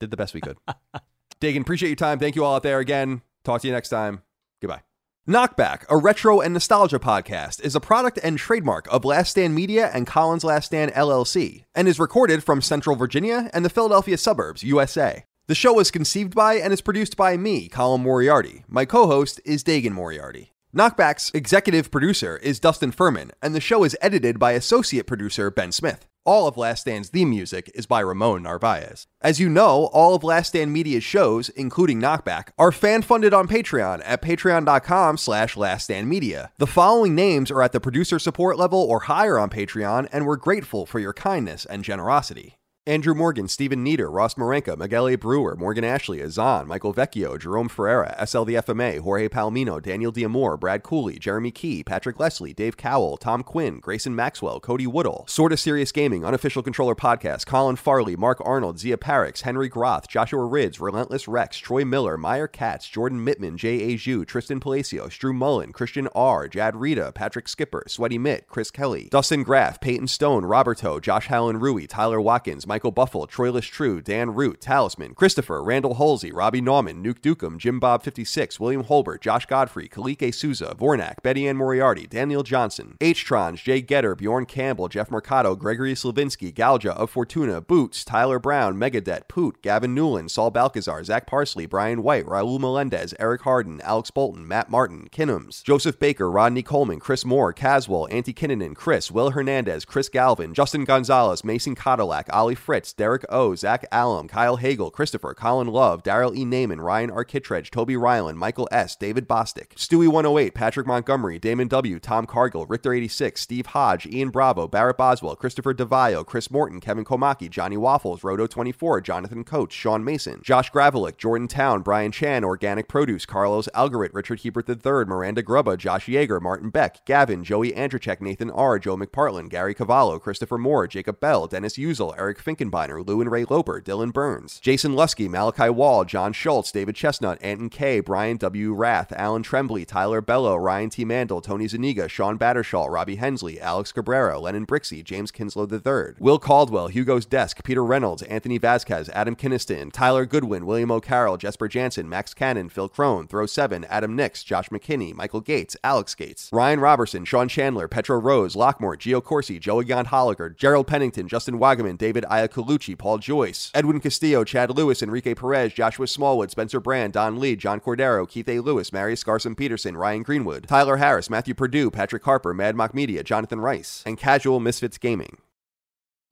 [0.00, 0.58] Did the best we could.
[1.40, 2.18] Dagan, appreciate your time.
[2.18, 3.22] Thank you all out there again.
[3.44, 4.22] Talk to you next time.
[4.60, 4.82] Goodbye.
[5.28, 9.90] Knockback, a retro and nostalgia podcast, is a product and trademark of Last Stand Media
[9.92, 14.62] and Collins Last Stand LLC, and is recorded from Central Virginia and the Philadelphia suburbs,
[14.62, 15.24] USA.
[15.48, 18.64] The show was conceived by and is produced by me, Colin Moriarty.
[18.68, 20.52] My co-host is Dagan Moriarty.
[20.74, 25.72] Knockback's executive producer is Dustin Furman, and the show is edited by associate producer Ben
[25.72, 26.06] Smith.
[26.24, 29.06] All of Last Stand's theme music is by Ramon Narvaez.
[29.22, 34.02] As you know, all of Last Stand Media's shows, including Knockback, are fan-funded on Patreon
[34.04, 36.50] at patreon.com slash laststandmedia.
[36.58, 40.36] The following names are at the producer support level or higher on Patreon, and we're
[40.36, 42.58] grateful for your kindness and generosity.
[42.88, 45.16] Andrew Morgan, Stephen Nieder, Ross Marenka, Miguel A.
[45.16, 48.54] Brewer, Morgan Ashley, Azan, Michael Vecchio, Jerome Ferreira, SL the
[49.02, 54.14] Jorge Palomino, Daniel Diamore, Brad Cooley, Jeremy Key, Patrick Leslie, Dave Cowell, Tom Quinn, Grayson
[54.14, 59.40] Maxwell, Cody Woodall, Sorta Serious Gaming, Unofficial Controller Podcast, Colin Farley, Mark Arnold, Zia Parix,
[59.40, 63.96] Henry Groth, Joshua Rids, Relentless Rex, Troy Miller, Meyer Katz, Jordan Mittman, Jay A.
[63.96, 69.08] Zhu, Tristan Palacios, Drew Mullen, Christian R., Jad Rita, Patrick Skipper, Sweaty Mitt, Chris Kelly,
[69.10, 74.34] Dustin Graff, Peyton Stone, Roberto, Josh Hallen Rui, Tyler Watkins, Michael Buffle, Troy True, Dan
[74.34, 79.46] Root, Talisman, Christopher, Randall Halsey, Robbie Nauman, Nuke Dukem, Jim Bob 56, William Holbert, Josh
[79.46, 85.10] Godfrey, Kalike Souza, Vornak, Betty Ann Moriarty, Daniel Johnson, H-Trons, Jay Getter, Bjorn Campbell, Jeff
[85.10, 91.02] Mercado, Gregory Slavinsky, Galja of Fortuna, Boots, Tyler Brown, Megadet, Poot, Gavin Newland, Saul Balcazar,
[91.02, 96.30] Zach Parsley, Brian White, Raul Melendez, Eric Harden, Alex Bolton, Matt Martin, Kinnums, Joseph Baker,
[96.30, 101.74] Rodney Coleman, Chris Moore, Caswell, Antti Kinnanen, Chris, Will Hernandez, Chris Galvin, Justin Gonzalez, Mason
[101.74, 106.44] Cadillac, Ollie Fritz, Derek O, Zach Allum, Kyle Hagel, Christopher, Colin Love, Daryl E.
[106.44, 112.00] Naiman, Ryan Arkittredge, Toby Ryland, Michael S., David Bostic, Stewie 108, Patrick Montgomery, Damon W.,
[112.00, 117.04] Tom Cargill, Richter 86, Steve Hodge, Ian Bravo, Barrett Boswell, Christopher DeVio, Chris Morton, Kevin
[117.04, 122.42] Komaki, Johnny Waffles, Roto 24, Jonathan Coates, Sean Mason, Josh Gravelick, Jordan Town, Brian Chan,
[122.42, 127.70] Organic Produce, Carlos Algarit, Richard Hebert III, Miranda Grubba, Josh Yeager, Martin Beck, Gavin, Joey
[127.70, 133.06] Andrzejczyk, Nathan R., Joe McPartland, Gary Cavallo, Christopher Moore, Jacob Bell, Dennis Usel, Eric Finkenbeiner,
[133.06, 137.68] Lou and Ray Loper, Dylan Burns, Jason Lusky, Malachi Wall, John Schultz, David Chestnut, Anton
[137.68, 138.72] K, Brian W.
[138.72, 141.04] Rath, Alan Tremblay, Tyler Bello, Ryan T.
[141.04, 146.38] Mandel, Tony Zuniga, Sean Battershall, Robbie Hensley, Alex Cabrera, Lennon Brixey, James Kinslow III, Will
[146.38, 152.08] Caldwell, Hugo's Desk, Peter Reynolds, Anthony Vasquez, Adam Kinniston, Tyler Goodwin, William O'Carroll, Jesper Jansen,
[152.08, 156.80] Max Cannon, Phil Crone, Throw 7, Adam Nix, Josh McKinney, Michael Gates, Alex Gates, Ryan
[156.80, 161.98] Robertson, Sean Chandler, Petro Rose, Lockmore, Gio Corsi, Joey Gant Holliger, Gerald Pennington, Justin Wagaman,
[161.98, 167.38] David Iacolucci, Paul Joyce, Edwin Castillo, Chad Lewis, Enrique Perez, Joshua Smallwood, Spencer Brand, Don
[167.38, 168.60] Lee, John Cordero, Keith A.
[168.60, 173.22] Lewis, Marius Garson Peterson, Ryan Greenwood, Tyler Harris, Matthew Purdue, Patrick Harper, Mad Mock Media,
[173.22, 175.38] Jonathan Rice, and Casual Misfits Gaming.